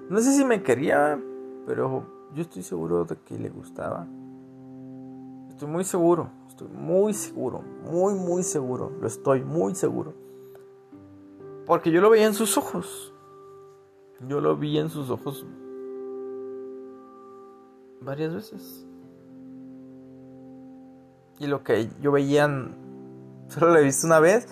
No 0.10 0.20
sé 0.20 0.34
si 0.34 0.44
me 0.44 0.64
quería, 0.64 1.22
pero 1.66 2.06
yo 2.34 2.42
estoy 2.42 2.64
seguro 2.64 3.06
de 3.06 3.16
que 3.18 3.38
le 3.38 3.50
gustaba. 3.50 4.08
Estoy 5.50 5.68
muy 5.68 5.84
seguro. 5.84 6.30
Estoy 6.48 6.68
muy 6.70 7.14
seguro. 7.14 7.62
Muy, 7.90 8.16
muy 8.16 8.44
seguro. 8.44 8.92
Lo 9.00 9.08
estoy 9.08 9.44
muy 9.44 9.76
seguro. 9.76 10.14
Porque 11.66 11.92
yo 11.92 12.02
lo 12.02 12.10
veía 12.10 12.26
en 12.26 12.34
sus 12.34 12.58
ojos. 12.58 13.14
Yo 14.28 14.42
lo 14.42 14.58
vi 14.58 14.78
en 14.78 14.90
sus 14.90 15.10
ojos 15.10 15.46
varias 18.02 18.34
veces. 18.34 18.86
Y 21.40 21.48
lo 21.48 21.64
que 21.64 21.90
yo 22.02 22.12
veía, 22.12 22.48
solo 23.50 23.72
lo 23.72 23.78
he 23.78 23.84
visto 23.84 24.08
una 24.08 24.20
vez 24.20 24.48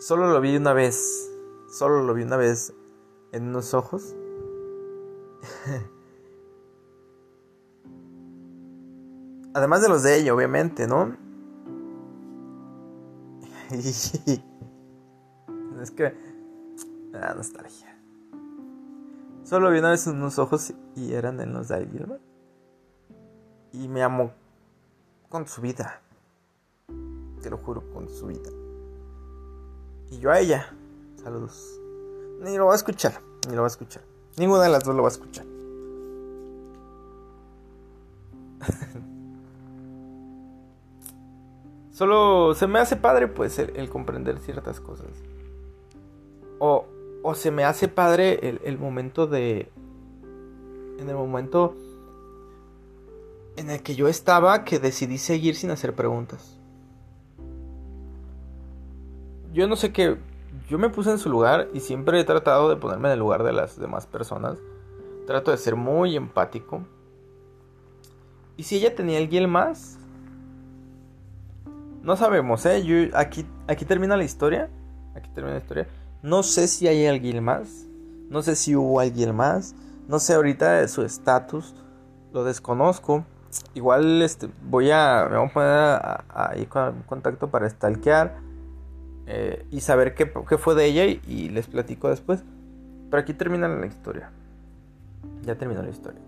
Solo 0.00 0.32
lo 0.32 0.40
vi 0.40 0.56
una 0.56 0.72
vez. 0.72 1.30
Solo 1.68 2.02
lo 2.02 2.14
vi 2.14 2.22
una 2.22 2.38
vez 2.38 2.72
en 3.32 3.48
unos 3.48 3.74
ojos. 3.74 4.16
Además 9.52 9.82
de 9.82 9.90
los 9.90 10.02
de 10.02 10.16
ella, 10.16 10.34
obviamente, 10.34 10.86
¿no? 10.86 11.14
es 13.70 14.18
que... 15.94 16.16
Ah, 17.12 17.34
nostalgia. 17.36 17.94
Solo 19.44 19.66
lo 19.66 19.72
vi 19.72 19.80
una 19.80 19.90
vez 19.90 20.06
en 20.06 20.16
unos 20.16 20.38
ojos 20.38 20.72
y 20.96 21.12
eran 21.12 21.40
en 21.40 21.52
los 21.52 21.68
de 21.68 21.74
alguien 21.74 22.18
Y 23.72 23.86
me 23.88 24.02
amó 24.02 24.32
con 25.28 25.46
su 25.46 25.60
vida. 25.60 26.00
Te 27.42 27.50
lo 27.50 27.58
juro, 27.58 27.84
con 27.92 28.08
su 28.08 28.28
vida. 28.28 28.48
Y 30.10 30.18
yo 30.18 30.30
a 30.30 30.40
ella. 30.40 30.74
Saludos. 31.22 31.80
Ni 32.40 32.56
lo 32.56 32.66
va 32.66 32.72
a 32.72 32.76
escuchar. 32.76 33.20
Ni 33.48 33.54
lo 33.54 33.62
va 33.62 33.66
a 33.66 33.70
escuchar. 33.70 34.02
Ninguna 34.36 34.64
de 34.64 34.68
las 34.70 34.84
dos 34.84 34.94
lo 34.94 35.02
va 35.02 35.08
a 35.08 35.12
escuchar. 35.12 35.46
Solo 41.92 42.54
se 42.54 42.66
me 42.66 42.78
hace 42.78 42.96
padre 42.96 43.28
pues 43.28 43.58
el, 43.58 43.88
comprender 43.90 44.38
ciertas 44.38 44.80
cosas. 44.80 45.08
O, 46.58 46.86
o, 47.22 47.34
se 47.34 47.50
me 47.50 47.64
hace 47.64 47.88
padre 47.88 48.48
el, 48.48 48.60
el 48.64 48.78
momento 48.78 49.26
de... 49.26 49.70
En 50.98 51.08
el 51.08 51.16
momento 51.16 51.74
en 53.56 53.70
el 53.70 53.82
que 53.82 53.94
yo 53.94 54.08
estaba 54.08 54.64
que 54.64 54.78
decidí 54.78 55.16
seguir 55.18 55.56
sin 55.56 55.70
hacer 55.70 55.94
preguntas 55.94 56.59
yo 59.52 59.66
no 59.68 59.76
sé 59.76 59.92
qué, 59.92 60.16
yo 60.68 60.78
me 60.78 60.88
puse 60.88 61.10
en 61.10 61.18
su 61.18 61.28
lugar 61.28 61.68
y 61.72 61.80
siempre 61.80 62.20
he 62.20 62.24
tratado 62.24 62.68
de 62.68 62.76
ponerme 62.76 63.08
en 63.08 63.14
el 63.14 63.18
lugar 63.18 63.42
de 63.42 63.52
las 63.52 63.78
demás 63.78 64.06
personas. 64.06 64.58
Trato 65.26 65.50
de 65.50 65.56
ser 65.56 65.76
muy 65.76 66.16
empático. 66.16 66.82
¿Y 68.56 68.64
si 68.64 68.76
ella 68.76 68.94
tenía 68.94 69.18
alguien 69.18 69.48
más? 69.48 69.98
No 72.02 72.16
sabemos, 72.16 72.64
¿eh? 72.66 73.10
Aquí, 73.14 73.46
aquí 73.68 73.84
termina 73.84 74.16
la 74.16 74.24
historia. 74.24 74.70
Aquí 75.14 75.30
termina 75.34 75.54
la 75.54 75.60
historia. 75.60 75.88
No 76.22 76.42
sé 76.42 76.66
si 76.66 76.88
hay 76.88 77.06
alguien 77.06 77.42
más. 77.42 77.86
No 78.28 78.42
sé 78.42 78.56
si 78.56 78.74
hubo 78.76 79.00
alguien 79.00 79.34
más. 79.34 79.74
No 80.08 80.18
sé 80.18 80.34
ahorita 80.34 80.72
de 80.74 80.88
su 80.88 81.02
estatus. 81.02 81.74
Lo 82.32 82.44
desconozco. 82.44 83.24
Igual 83.74 84.22
este, 84.22 84.48
voy 84.62 84.90
a. 84.90 85.26
Me 85.30 85.36
voy 85.36 85.46
a 85.46 85.52
poner 85.52 86.24
ahí 86.28 86.66
con 86.66 87.02
contacto 87.02 87.50
para 87.50 87.68
stalkear 87.68 88.49
eh, 89.32 89.64
y 89.70 89.80
saber 89.80 90.16
qué, 90.16 90.28
qué, 90.48 90.58
fue 90.58 90.74
de 90.74 90.86
ella 90.86 91.06
y, 91.06 91.50
les 91.50 91.68
platico 91.68 92.08
después. 92.08 92.42
Pero 93.08 93.22
aquí 93.22 93.32
termina 93.32 93.68
la 93.68 93.86
historia. 93.86 94.32
Ya 95.42 95.54
terminó 95.54 95.82
la 95.82 95.90
historia. 95.90 96.20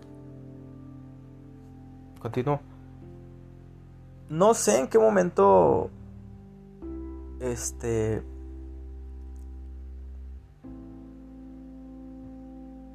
Continúo. 2.19 2.61
No 4.29 4.53
sé 4.53 4.79
en 4.79 4.87
qué 4.87 4.97
momento. 4.99 5.89
Este. 7.41 8.23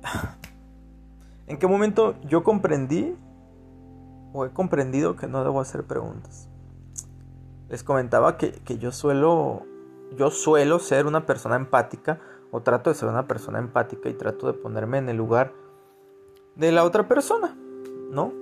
¿En 1.47 1.59
qué 1.59 1.67
momento 1.67 2.15
yo 2.23 2.43
comprendí 2.43 3.15
o 4.33 4.47
he 4.47 4.51
comprendido 4.53 5.17
que 5.17 5.27
no 5.27 5.45
debo 5.45 5.61
hacer 5.61 5.85
preguntas? 5.85 6.49
Les 7.69 7.85
comentaba 7.85 8.39
que, 8.39 8.79
yo 8.79 8.91
suelo 8.91 9.67
yo 10.17 10.31
suelo 10.31 10.79
ser 10.79 11.07
una 11.07 11.27
persona 11.27 11.57
empática 11.57 12.21
o 12.51 12.61
trato 12.61 12.91
de 12.91 12.95
ser 12.95 13.09
una 13.09 13.27
persona 13.27 13.59
empática 13.59 14.09
y 14.09 14.15
trato 14.15 14.47
de 14.47 14.55
ponerme 14.55 14.99
en 14.99 15.09
el 15.09 15.17
lugar 15.17 15.53
de 16.57 16.73
la 16.73 16.85
otra 16.85 17.07
persona, 17.07 17.57
¿no? 18.11 18.33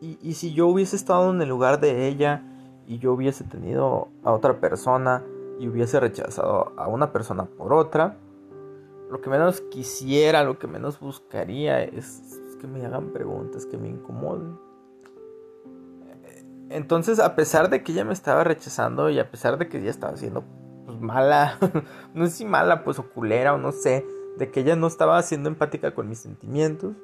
Y, 0.00 0.18
y, 0.20 0.34
si 0.34 0.52
yo 0.52 0.66
hubiese 0.66 0.94
estado 0.94 1.30
en 1.30 1.40
el 1.40 1.48
lugar 1.48 1.80
de 1.80 2.06
ella 2.06 2.42
y 2.86 2.98
yo 2.98 3.14
hubiese 3.14 3.44
tenido 3.44 4.08
a 4.22 4.32
otra 4.32 4.60
persona 4.60 5.24
y 5.58 5.68
hubiese 5.68 5.98
rechazado 5.98 6.72
a 6.76 6.86
una 6.86 7.12
persona 7.12 7.46
por 7.46 7.72
otra, 7.72 8.18
lo 9.10 9.20
que 9.20 9.30
menos 9.30 9.62
quisiera, 9.62 10.44
lo 10.44 10.58
que 10.58 10.66
menos 10.66 11.00
buscaría 11.00 11.82
es 11.82 12.40
que 12.60 12.66
me 12.66 12.84
hagan 12.84 13.12
preguntas 13.12 13.66
que 13.66 13.78
me 13.78 13.88
incomoden. 13.88 14.58
Entonces, 16.68 17.20
a 17.20 17.36
pesar 17.36 17.70
de 17.70 17.82
que 17.82 17.92
ella 17.92 18.04
me 18.04 18.12
estaba 18.12 18.44
rechazando 18.44 19.10
y 19.10 19.18
a 19.18 19.30
pesar 19.30 19.58
de 19.58 19.68
que 19.68 19.78
ella 19.78 19.90
estaba 19.90 20.16
siendo 20.16 20.44
pues, 20.84 21.00
mala, 21.00 21.58
no 22.14 22.26
sé 22.26 22.32
si 22.32 22.44
mala, 22.44 22.84
pues 22.84 22.98
o 22.98 23.08
culera 23.08 23.54
o 23.54 23.58
no 23.58 23.72
sé, 23.72 24.04
de 24.38 24.50
que 24.50 24.60
ella 24.60 24.76
no 24.76 24.86
estaba 24.86 25.20
siendo 25.22 25.48
empática 25.48 25.94
con 25.94 26.08
mis 26.08 26.18
sentimientos, 26.18 26.94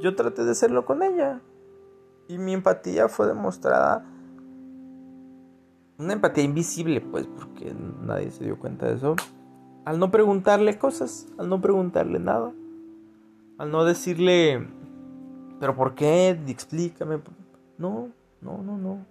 yo 0.00 0.14
traté 0.14 0.44
de 0.44 0.52
hacerlo 0.52 0.84
con 0.84 1.02
ella. 1.02 1.40
Y 2.28 2.38
mi 2.38 2.52
empatía 2.52 3.08
fue 3.08 3.26
demostrada. 3.26 4.04
Una 5.96 6.12
empatía 6.12 6.44
invisible, 6.44 7.00
pues, 7.00 7.26
porque 7.26 7.74
nadie 8.02 8.30
se 8.30 8.44
dio 8.44 8.58
cuenta 8.58 8.86
de 8.86 8.96
eso 8.96 9.16
al 9.88 9.98
no 9.98 10.10
preguntarle 10.10 10.76
cosas, 10.76 11.26
al 11.38 11.48
no 11.48 11.62
preguntarle 11.62 12.18
nada, 12.18 12.52
al 13.56 13.70
no 13.70 13.86
decirle, 13.86 14.68
pero 15.60 15.74
¿por 15.74 15.94
qué? 15.94 16.38
Explícame. 16.46 17.22
No, 17.78 18.10
no, 18.40 18.62
no, 18.62 18.78
no. 18.78 19.06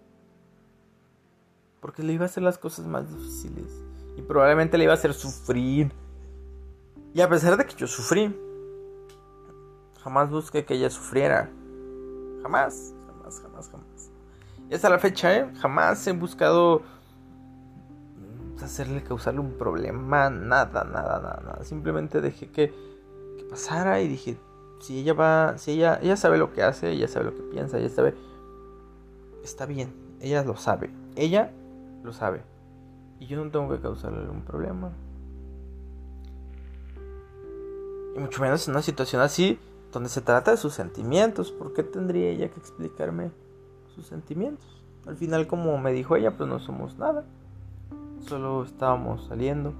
Porque 1.79 2.03
le 2.03 2.13
iba 2.13 2.23
a 2.23 2.27
hacer 2.27 2.43
las 2.43 2.57
cosas 2.57 2.85
más 2.85 3.09
difíciles 3.09 3.81
y 4.17 4.21
probablemente 4.21 4.77
le 4.77 4.85
iba 4.85 4.93
a 4.93 4.97
hacer 4.97 5.13
sufrir. 5.13 5.91
Y 7.13 7.21
a 7.21 7.29
pesar 7.29 7.57
de 7.57 7.65
que 7.65 7.75
yo 7.75 7.87
sufrí, 7.87 8.35
jamás 10.03 10.29
busqué 10.29 10.65
que 10.65 10.75
ella 10.75 10.89
sufriera. 10.89 11.49
Jamás, 12.41 12.93
jamás, 13.07 13.39
jamás, 13.41 13.69
jamás. 13.69 14.11
Y 14.69 14.73
hasta 14.73 14.89
la 14.89 14.99
fecha, 14.99 15.35
¿eh? 15.35 15.51
jamás 15.59 16.05
he 16.07 16.11
buscado 16.11 16.81
hacerle 18.63 19.03
causarle 19.03 19.39
un 19.39 19.57
problema, 19.57 20.29
nada, 20.29 20.83
nada, 20.83 21.19
nada, 21.19 21.41
nada. 21.43 21.63
Simplemente 21.63 22.21
dejé 22.21 22.49
que, 22.49 22.73
que, 23.37 23.43
pasara 23.49 24.01
y 24.01 24.07
dije, 24.07 24.37
si 24.79 24.99
ella 24.99 25.13
va, 25.13 25.57
si 25.57 25.71
ella, 25.71 25.99
ella 26.01 26.17
sabe 26.17 26.37
lo 26.37 26.53
que 26.53 26.63
hace, 26.63 26.91
ella 26.91 27.07
sabe 27.07 27.25
lo 27.25 27.35
que 27.35 27.43
piensa, 27.43 27.77
ella 27.77 27.89
sabe, 27.89 28.15
está 29.47 29.65
bien, 29.65 29.93
ella 30.19 30.43
lo 30.43 30.55
sabe, 30.57 30.91
ella 31.15 31.51
lo 32.03 32.13
sabe. 32.13 32.41
Y 33.19 33.25
yo 33.25 33.43
no 33.43 33.49
tengo 33.49 33.69
que 33.69 33.81
causarle 33.81 34.29
un 34.29 34.41
problema. 34.41 34.91
Y 38.15 38.19
mucho 38.19 38.41
menos 38.41 38.67
en 38.67 38.73
una 38.73 38.81
situación 38.81 39.21
así, 39.21 39.59
donde 39.91 40.09
se 40.09 40.21
trata 40.21 40.51
de 40.51 40.57
sus 40.57 40.73
sentimientos. 40.73 41.51
¿Por 41.51 41.73
qué 41.73 41.83
tendría 41.83 42.29
ella 42.29 42.49
que 42.49 42.59
explicarme 42.59 43.31
sus 43.95 44.05
sentimientos? 44.05 44.65
Al 45.07 45.15
final, 45.15 45.47
como 45.47 45.77
me 45.77 45.93
dijo 45.93 46.15
ella, 46.15 46.35
pues 46.35 46.49
no 46.49 46.59
somos 46.59 46.97
nada. 46.97 47.23
Solo 48.27 48.63
estábamos 48.63 49.25
saliendo. 49.27 49.73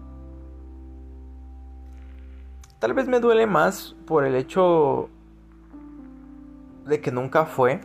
Tal 2.80 2.94
vez 2.94 3.08
me 3.08 3.20
duele 3.20 3.48
más 3.48 3.96
por 4.06 4.24
el 4.24 4.36
hecho 4.36 5.10
de 6.86 7.02
que 7.02 7.12
nunca 7.12 7.46
fue. 7.46 7.82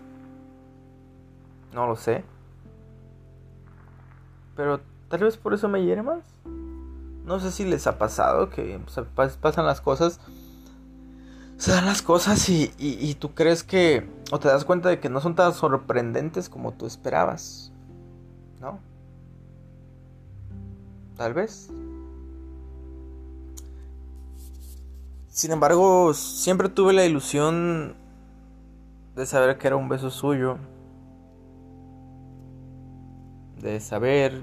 No 1.73 1.87
lo 1.87 1.97
sé. 1.97 2.25
Pero 4.57 4.81
tal 5.09 5.21
vez 5.21 5.37
por 5.37 5.55
eso 5.55 5.69
me 5.69 5.85
hiere 5.85 6.03
más. 6.03 6.21
No 7.25 7.41
sé 7.41 7.51
si 7.51 7.65
les 7.65 7.87
ha 7.87 7.99
pasado 7.99 8.51
que 8.51 8.81
pasan 9.41 9.67
las 9.67 9.81
cosas. 9.81 10.21
Se 11.57 11.71
dan 11.71 11.87
las 11.87 12.03
cosas 12.03 12.49
y, 12.49 12.73
y 12.79 13.15
tú 13.15 13.35
crees 13.35 13.63
que... 13.63 14.09
O 14.33 14.41
te 14.41 14.49
das 14.49 14.65
cuenta 14.65 14.89
de 14.89 14.99
que 14.99 15.09
no 15.09 15.21
son 15.21 15.35
tan 15.35 15.55
sorprendentes 15.55 16.49
como 16.49 16.73
tú 16.73 16.87
esperabas. 16.87 17.73
¿No? 18.61 18.81
Tal 21.17 21.35
vez. 21.35 21.71
Sin 25.29 25.51
embargo, 25.51 26.13
siempre 26.13 26.69
tuve 26.69 26.93
la 26.93 27.07
ilusión 27.07 27.95
de 29.17 29.25
saber 29.25 29.57
que 29.57 29.67
era 29.67 29.77
un 29.77 29.89
beso 29.89 30.11
suyo. 30.11 30.59
De 33.63 33.81
saber 33.81 34.43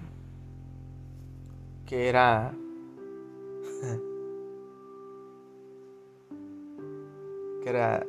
que 1.86 2.10
era... 2.10 2.52
que 7.62 7.70
era 7.70 8.04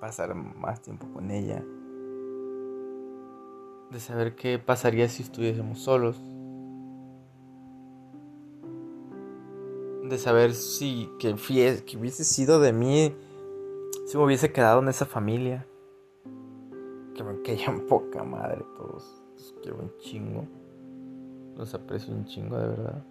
pasar 0.00 0.34
más 0.34 0.82
tiempo 0.82 1.06
con 1.12 1.30
ella. 1.30 1.64
De 3.92 4.00
saber 4.00 4.34
qué 4.34 4.58
pasaría 4.58 5.08
si 5.08 5.22
estuviésemos 5.22 5.78
solos. 5.78 6.20
de 10.08 10.18
saber 10.18 10.54
si 10.54 11.10
que, 11.18 11.34
que 11.84 11.96
hubiese 11.96 12.24
sido 12.24 12.60
de 12.60 12.72
mí, 12.72 13.14
si 14.06 14.16
me 14.16 14.24
hubiese 14.24 14.52
quedado 14.52 14.80
en 14.80 14.88
esa 14.88 15.06
familia. 15.06 15.66
Que 17.14 17.22
me 17.22 17.42
caían 17.42 17.80
poca 17.88 18.24
madre 18.24 18.64
todos. 18.76 19.22
Los 19.38 19.54
quiero 19.62 19.78
un 19.78 19.92
chingo. 19.98 20.46
Los 21.56 21.72
aprecio 21.74 22.12
un 22.12 22.24
chingo 22.24 22.58
de 22.58 22.68
verdad. 22.68 23.04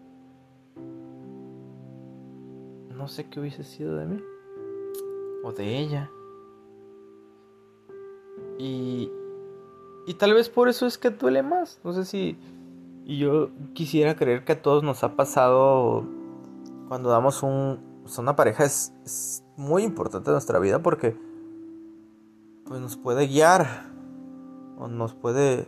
No 2.96 3.08
sé 3.08 3.30
qué 3.30 3.40
hubiese 3.40 3.64
sido 3.64 3.96
de 3.96 4.06
mí. 4.06 4.22
O 5.44 5.54
de 5.54 5.80
ella. 5.80 6.12
Y, 8.60 9.10
y 10.06 10.14
tal 10.16 10.34
vez 10.34 10.50
por 10.50 10.68
eso 10.68 10.86
es 10.86 10.98
que 10.98 11.12
duele 11.12 11.44
más. 11.44 11.80
No 11.84 11.94
sé 11.94 12.06
si... 12.06 12.38
Y 13.06 13.20
yo 13.20 13.52
quisiera 13.74 14.18
creer 14.18 14.44
que 14.44 14.52
a 14.52 14.62
todos 14.62 14.84
nos 14.84 15.04
ha 15.06 15.16
pasado 15.16 16.06
cuando 16.90 17.10
damos 17.10 17.42
un, 17.42 17.80
una 18.18 18.36
pareja 18.36 18.66
es, 18.66 19.44
muy 19.56 19.84
importante 19.84 20.30
en 20.30 20.34
nuestra 20.34 20.60
vida 20.60 20.84
porque 20.84 21.18
pues 22.66 22.80
nos 22.80 22.96
puede 22.96 23.28
guiar 23.28 23.90
o 24.78 24.88
nos 24.88 25.16
puede 25.16 25.68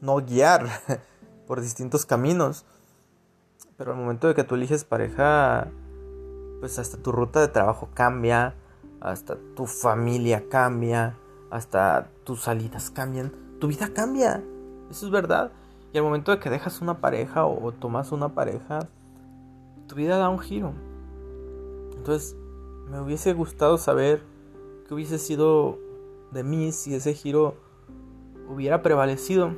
no 0.00 0.16
guiar 0.16 0.68
por 1.46 1.60
distintos 1.60 2.06
caminos. 2.06 2.64
Pero 3.76 3.92
al 3.92 3.98
momento 3.98 4.28
de 4.28 4.34
que 4.34 4.44
tú 4.44 4.54
eliges 4.54 4.84
pareja, 4.84 5.68
pues 6.60 6.78
hasta 6.78 6.96
tu 6.98 7.12
ruta 7.12 7.40
de 7.40 7.48
trabajo 7.48 7.88
cambia, 7.94 8.54
hasta 9.00 9.36
tu 9.54 9.66
familia 9.66 10.48
cambia, 10.48 11.16
hasta 11.50 12.08
tus 12.24 12.42
salidas 12.42 12.90
cambian, 12.90 13.32
tu 13.60 13.68
vida 13.68 13.90
cambia. 13.92 14.42
Eso 14.90 15.06
es 15.06 15.12
verdad. 15.12 15.52
Y 15.92 15.98
al 15.98 16.04
momento 16.04 16.32
de 16.32 16.38
que 16.38 16.50
dejas 16.50 16.80
una 16.80 17.00
pareja 17.00 17.46
o 17.46 17.72
tomas 17.72 18.12
una 18.12 18.30
pareja, 18.30 18.80
tu 19.86 19.94
vida 19.94 20.18
da 20.18 20.28
un 20.28 20.38
giro. 20.38 20.72
Entonces, 21.96 22.36
me 22.90 23.00
hubiese 23.00 23.32
gustado 23.32 23.78
saber 23.78 24.22
qué 24.86 24.94
hubiese 24.94 25.18
sido 25.18 25.78
de 26.32 26.44
mí 26.44 26.72
si 26.72 26.94
ese 26.94 27.14
giro 27.14 27.56
hubiera 28.48 28.82
prevalecido. 28.82 29.54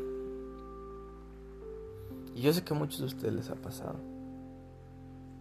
Y 2.39 2.43
yo 2.43 2.53
sé 2.53 2.62
que 2.62 2.72
a 2.72 2.76
muchos 2.76 3.01
de 3.01 3.07
ustedes 3.07 3.34
les 3.34 3.51
ha 3.51 3.57
pasado. 3.57 3.97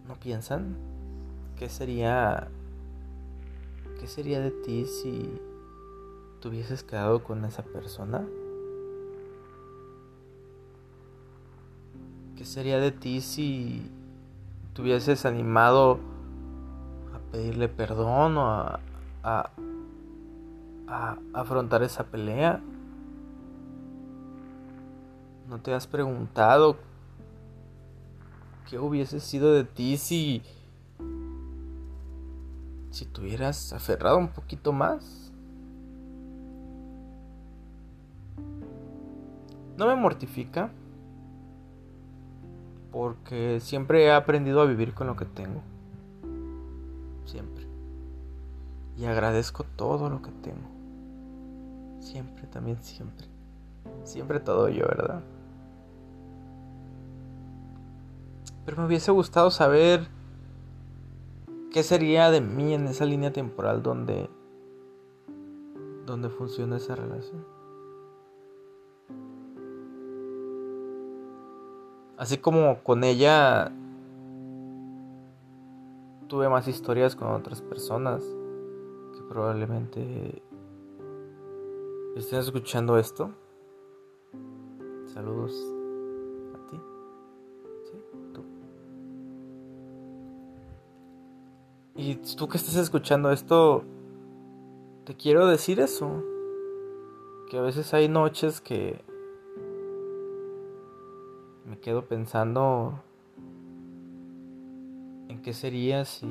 ¿No 0.08 0.16
piensan? 0.16 0.74
¿Qué 1.56 1.68
sería 1.68 2.48
qué 4.00 4.08
sería 4.08 4.40
de 4.40 4.50
ti 4.50 4.84
si 4.84 5.40
te 6.40 6.48
hubieses 6.48 6.82
quedado 6.82 7.22
con 7.22 7.44
esa 7.44 7.62
persona? 7.62 8.26
¿Qué 12.36 12.44
sería 12.44 12.80
de 12.80 12.90
ti 12.90 13.20
si 13.20 13.88
te 14.74 14.82
hubieses 14.82 15.24
animado 15.24 16.00
a 17.14 17.30
pedirle 17.30 17.68
perdón 17.68 18.38
o 18.38 18.50
a, 18.50 18.80
a, 19.22 19.50
afrontar 21.32 21.84
esa 21.84 22.02
pelea. 22.02 22.60
¿No 25.48 25.60
te 25.60 25.72
has 25.72 25.86
preguntado 25.86 26.87
¿Qué 28.68 28.78
hubiese 28.78 29.18
sido 29.18 29.54
de 29.54 29.64
ti 29.64 29.96
si... 29.96 30.42
si 32.90 33.06
te 33.06 33.20
hubieras 33.22 33.72
aferrado 33.72 34.18
un 34.18 34.28
poquito 34.28 34.74
más? 34.74 35.32
No 39.78 39.86
me 39.86 39.96
mortifica 39.96 40.70
porque 42.92 43.58
siempre 43.60 44.04
he 44.04 44.12
aprendido 44.12 44.60
a 44.60 44.66
vivir 44.66 44.92
con 44.92 45.06
lo 45.06 45.16
que 45.16 45.24
tengo. 45.24 45.62
Siempre. 47.24 47.64
Y 48.98 49.06
agradezco 49.06 49.64
todo 49.76 50.10
lo 50.10 50.20
que 50.20 50.30
tengo. 50.42 50.68
Siempre, 52.00 52.46
también 52.48 52.76
siempre. 52.82 53.28
Siempre 54.04 54.40
todo 54.40 54.68
yo, 54.68 54.84
¿verdad? 54.86 55.22
Pero 58.68 58.82
me 58.82 58.86
hubiese 58.86 59.10
gustado 59.10 59.50
saber 59.50 60.06
qué 61.72 61.82
sería 61.82 62.30
de 62.30 62.42
mí 62.42 62.74
en 62.74 62.86
esa 62.86 63.06
línea 63.06 63.32
temporal 63.32 63.82
donde 63.82 64.28
donde 66.04 66.28
funciona 66.28 66.76
esa 66.76 66.94
relación. 66.94 67.46
Así 72.18 72.36
como 72.36 72.82
con 72.82 73.04
ella 73.04 73.72
tuve 76.26 76.50
más 76.50 76.68
historias 76.68 77.16
con 77.16 77.28
otras 77.28 77.62
personas 77.62 78.22
que 79.14 79.22
probablemente 79.30 80.42
estén 82.16 82.40
escuchando 82.40 82.98
esto. 82.98 83.30
Saludos 85.06 85.77
Y 91.98 92.14
tú 92.14 92.46
que 92.46 92.58
estás 92.58 92.76
escuchando 92.76 93.32
esto, 93.32 93.82
te 95.04 95.16
quiero 95.16 95.48
decir 95.48 95.80
eso. 95.80 96.22
Que 97.50 97.58
a 97.58 97.60
veces 97.60 97.92
hay 97.92 98.08
noches 98.08 98.60
que 98.60 99.04
me 101.66 101.76
quedo 101.80 102.04
pensando 102.04 103.02
en 105.28 105.42
qué 105.42 105.52
sería 105.52 106.04
si, 106.04 106.28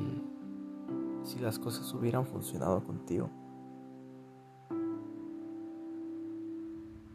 si 1.22 1.38
las 1.38 1.58
cosas 1.58 1.92
hubieran 1.92 2.24
funcionado 2.24 2.82
contigo. 2.82 3.28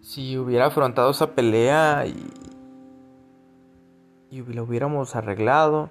Si 0.02 0.38
hubiera 0.38 0.68
afrontado 0.68 1.10
esa 1.10 1.34
pelea 1.34 2.06
y, 2.06 2.24
y 4.30 4.44
lo 4.44 4.64
hubiéramos 4.64 5.16
arreglado 5.16 5.90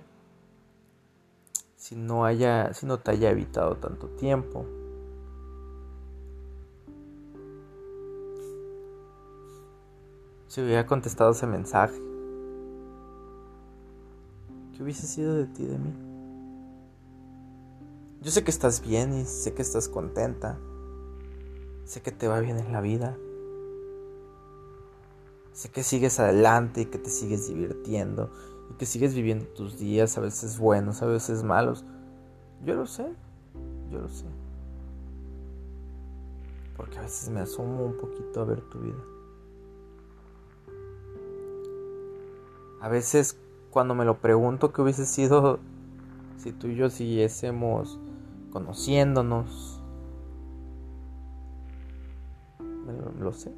si 1.82 1.96
no 1.96 2.24
haya, 2.24 2.72
si 2.74 2.86
no 2.86 3.00
te 3.00 3.10
haya 3.10 3.30
evitado 3.30 3.74
tanto 3.74 4.06
tiempo. 4.10 4.64
Si 10.46 10.60
hubiera 10.60 10.86
contestado 10.86 11.32
ese 11.32 11.48
mensaje. 11.48 12.00
¿Qué 14.72 14.82
hubiese 14.84 15.08
sido 15.08 15.34
de 15.34 15.46
ti, 15.46 15.66
de 15.66 15.76
mí? 15.76 15.92
Yo 18.20 18.30
sé 18.30 18.44
que 18.44 18.52
estás 18.52 18.80
bien 18.80 19.12
y 19.18 19.24
sé 19.24 19.52
que 19.52 19.62
estás 19.62 19.88
contenta. 19.88 20.60
Sé 21.84 22.00
que 22.00 22.12
te 22.12 22.28
va 22.28 22.38
bien 22.38 22.60
en 22.60 22.70
la 22.70 22.80
vida. 22.80 23.18
Sé 25.52 25.68
que 25.68 25.82
sigues 25.82 26.20
adelante 26.20 26.82
y 26.82 26.86
que 26.86 26.98
te 26.98 27.10
sigues 27.10 27.48
divirtiendo 27.48 28.30
y 28.72 28.74
que 28.74 28.86
sigues 28.86 29.14
viviendo 29.14 29.44
tus 29.48 29.78
días, 29.78 30.16
a 30.16 30.22
veces 30.22 30.58
buenos, 30.58 31.02
a 31.02 31.06
veces 31.06 31.42
malos. 31.42 31.84
Yo 32.64 32.74
lo 32.74 32.86
sé, 32.86 33.06
yo 33.90 34.00
lo 34.00 34.08
sé. 34.08 34.24
Porque 36.76 36.98
a 36.98 37.02
veces 37.02 37.28
me 37.28 37.40
asomo 37.40 37.84
un 37.84 37.98
poquito 37.98 38.40
a 38.40 38.44
ver 38.44 38.62
tu 38.62 38.80
vida. 38.80 38.98
A 42.80 42.88
veces 42.88 43.38
cuando 43.70 43.94
me 43.94 44.06
lo 44.06 44.18
pregunto 44.18 44.72
qué 44.72 44.80
hubiese 44.80 45.04
sido 45.04 45.60
si 46.38 46.52
tú 46.52 46.68
y 46.68 46.74
yo 46.74 46.88
siguiésemos 46.88 48.00
conociéndonos. 48.52 49.82
Lo, 52.58 53.24
lo 53.24 53.32
sé. 53.32 53.52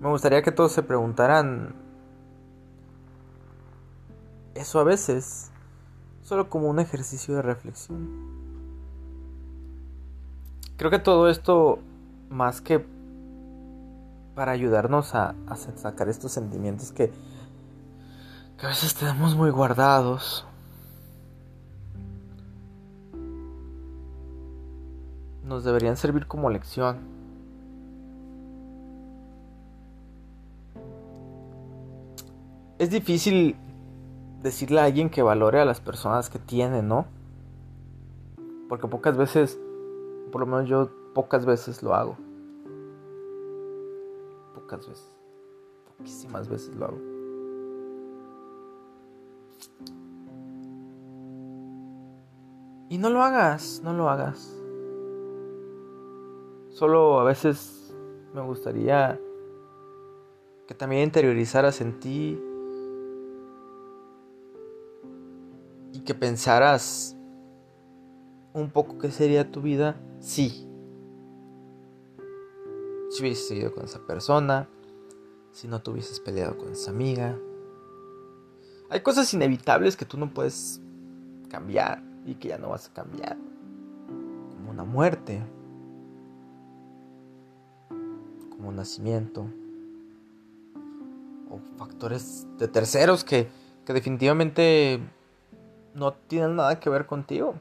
Me 0.00 0.10
gustaría 0.10 0.42
que 0.42 0.52
todos 0.52 0.72
se 0.72 0.82
preguntaran 0.82 1.74
eso 4.54 4.80
a 4.80 4.84
veces, 4.84 5.50
solo 6.22 6.48
como 6.48 6.68
un 6.68 6.78
ejercicio 6.78 7.34
de 7.34 7.42
reflexión. 7.42 8.08
Creo 10.76 10.90
que 10.90 10.98
todo 10.98 11.28
esto, 11.28 11.78
más 12.30 12.60
que 12.60 12.84
para 14.34 14.52
ayudarnos 14.52 15.14
a, 15.14 15.34
sacar 15.76 16.08
estos 16.08 16.32
sentimientos 16.32 16.92
que, 16.92 17.12
que 18.56 18.66
a 18.66 18.70
veces 18.70 18.94
tenemos 18.94 19.36
muy 19.36 19.50
guardados, 19.50 20.46
nos 25.44 25.64
deberían 25.64 25.96
servir 25.96 26.26
como 26.26 26.48
lección. 26.48 26.98
Es 32.78 32.88
difícil 32.88 33.56
decirle 34.42 34.80
a 34.80 34.84
alguien 34.84 35.10
que 35.10 35.22
valore 35.22 35.60
a 35.60 35.64
las 35.64 35.80
personas 35.80 36.30
que 36.30 36.38
tiene, 36.38 36.82
¿no? 36.82 37.06
Porque 38.68 38.86
pocas 38.86 39.16
veces, 39.16 39.58
por 40.32 40.40
lo 40.40 40.46
menos 40.46 40.68
yo 40.68 40.90
pocas 41.14 41.44
veces 41.44 41.82
lo 41.82 41.94
hago. 41.94 42.16
Pocas 44.54 44.88
veces. 44.88 45.16
Poquísimas 45.96 46.48
veces 46.48 46.74
lo 46.76 46.86
hago. 46.86 46.98
Y 52.88 52.98
no 52.98 53.10
lo 53.10 53.22
hagas, 53.22 53.80
no 53.84 53.92
lo 53.92 54.08
hagas. 54.08 54.56
Solo 56.70 57.20
a 57.20 57.24
veces 57.24 57.94
me 58.34 58.40
gustaría 58.40 59.20
que 60.66 60.74
también 60.74 61.02
interiorizaras 61.02 61.80
en 61.80 62.00
ti 62.00 62.42
que 66.04 66.14
pensaras 66.14 67.16
un 68.52 68.70
poco 68.70 68.98
qué 68.98 69.10
sería 69.10 69.50
tu 69.50 69.62
vida 69.62 70.00
si 70.18 70.66
si 73.10 73.22
hubieses 73.22 73.48
seguido 73.48 73.74
con 73.74 73.84
esa 73.84 73.98
persona, 74.06 74.68
si 75.50 75.66
no 75.66 75.82
te 75.82 75.90
hubieses 75.90 76.20
peleado 76.20 76.56
con 76.56 76.70
esa 76.70 76.92
amiga. 76.92 77.36
Hay 78.88 79.00
cosas 79.00 79.32
inevitables 79.34 79.96
que 79.96 80.04
tú 80.04 80.16
no 80.16 80.32
puedes 80.32 80.80
cambiar 81.48 82.02
y 82.24 82.36
que 82.36 82.48
ya 82.48 82.58
no 82.58 82.70
vas 82.70 82.88
a 82.88 82.92
cambiar, 82.92 83.36
como 84.50 84.70
una 84.70 84.84
muerte, 84.84 85.42
como 88.50 88.68
un 88.68 88.76
nacimiento, 88.76 89.46
o 91.50 91.58
factores 91.76 92.46
de 92.58 92.68
terceros 92.68 93.24
que, 93.24 93.48
que 93.84 93.92
definitivamente 93.92 95.00
no 95.94 96.12
tienen 96.12 96.56
nada 96.56 96.78
que 96.80 96.90
ver 96.90 97.06
contigo. 97.06 97.54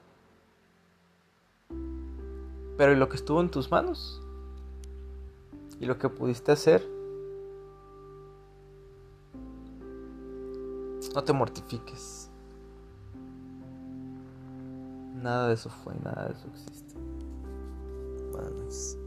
Pero 2.77 2.93
¿y 2.93 2.95
lo 2.95 3.09
que 3.09 3.17
estuvo 3.17 3.41
en 3.41 3.49
tus 3.49 3.69
manos? 3.69 4.21
¿Y 5.79 5.85
lo 5.85 5.97
que 5.97 6.09
pudiste 6.09 6.51
hacer? 6.51 6.85
No 11.13 11.23
te 11.23 11.33
mortifiques. 11.33 12.29
Nada 15.15 15.47
de 15.47 15.55
eso 15.55 15.69
fue, 15.69 15.93
nada 16.03 16.27
de 16.27 16.33
eso 16.33 16.47
existe. 16.47 16.95
Buenas. 18.31 18.97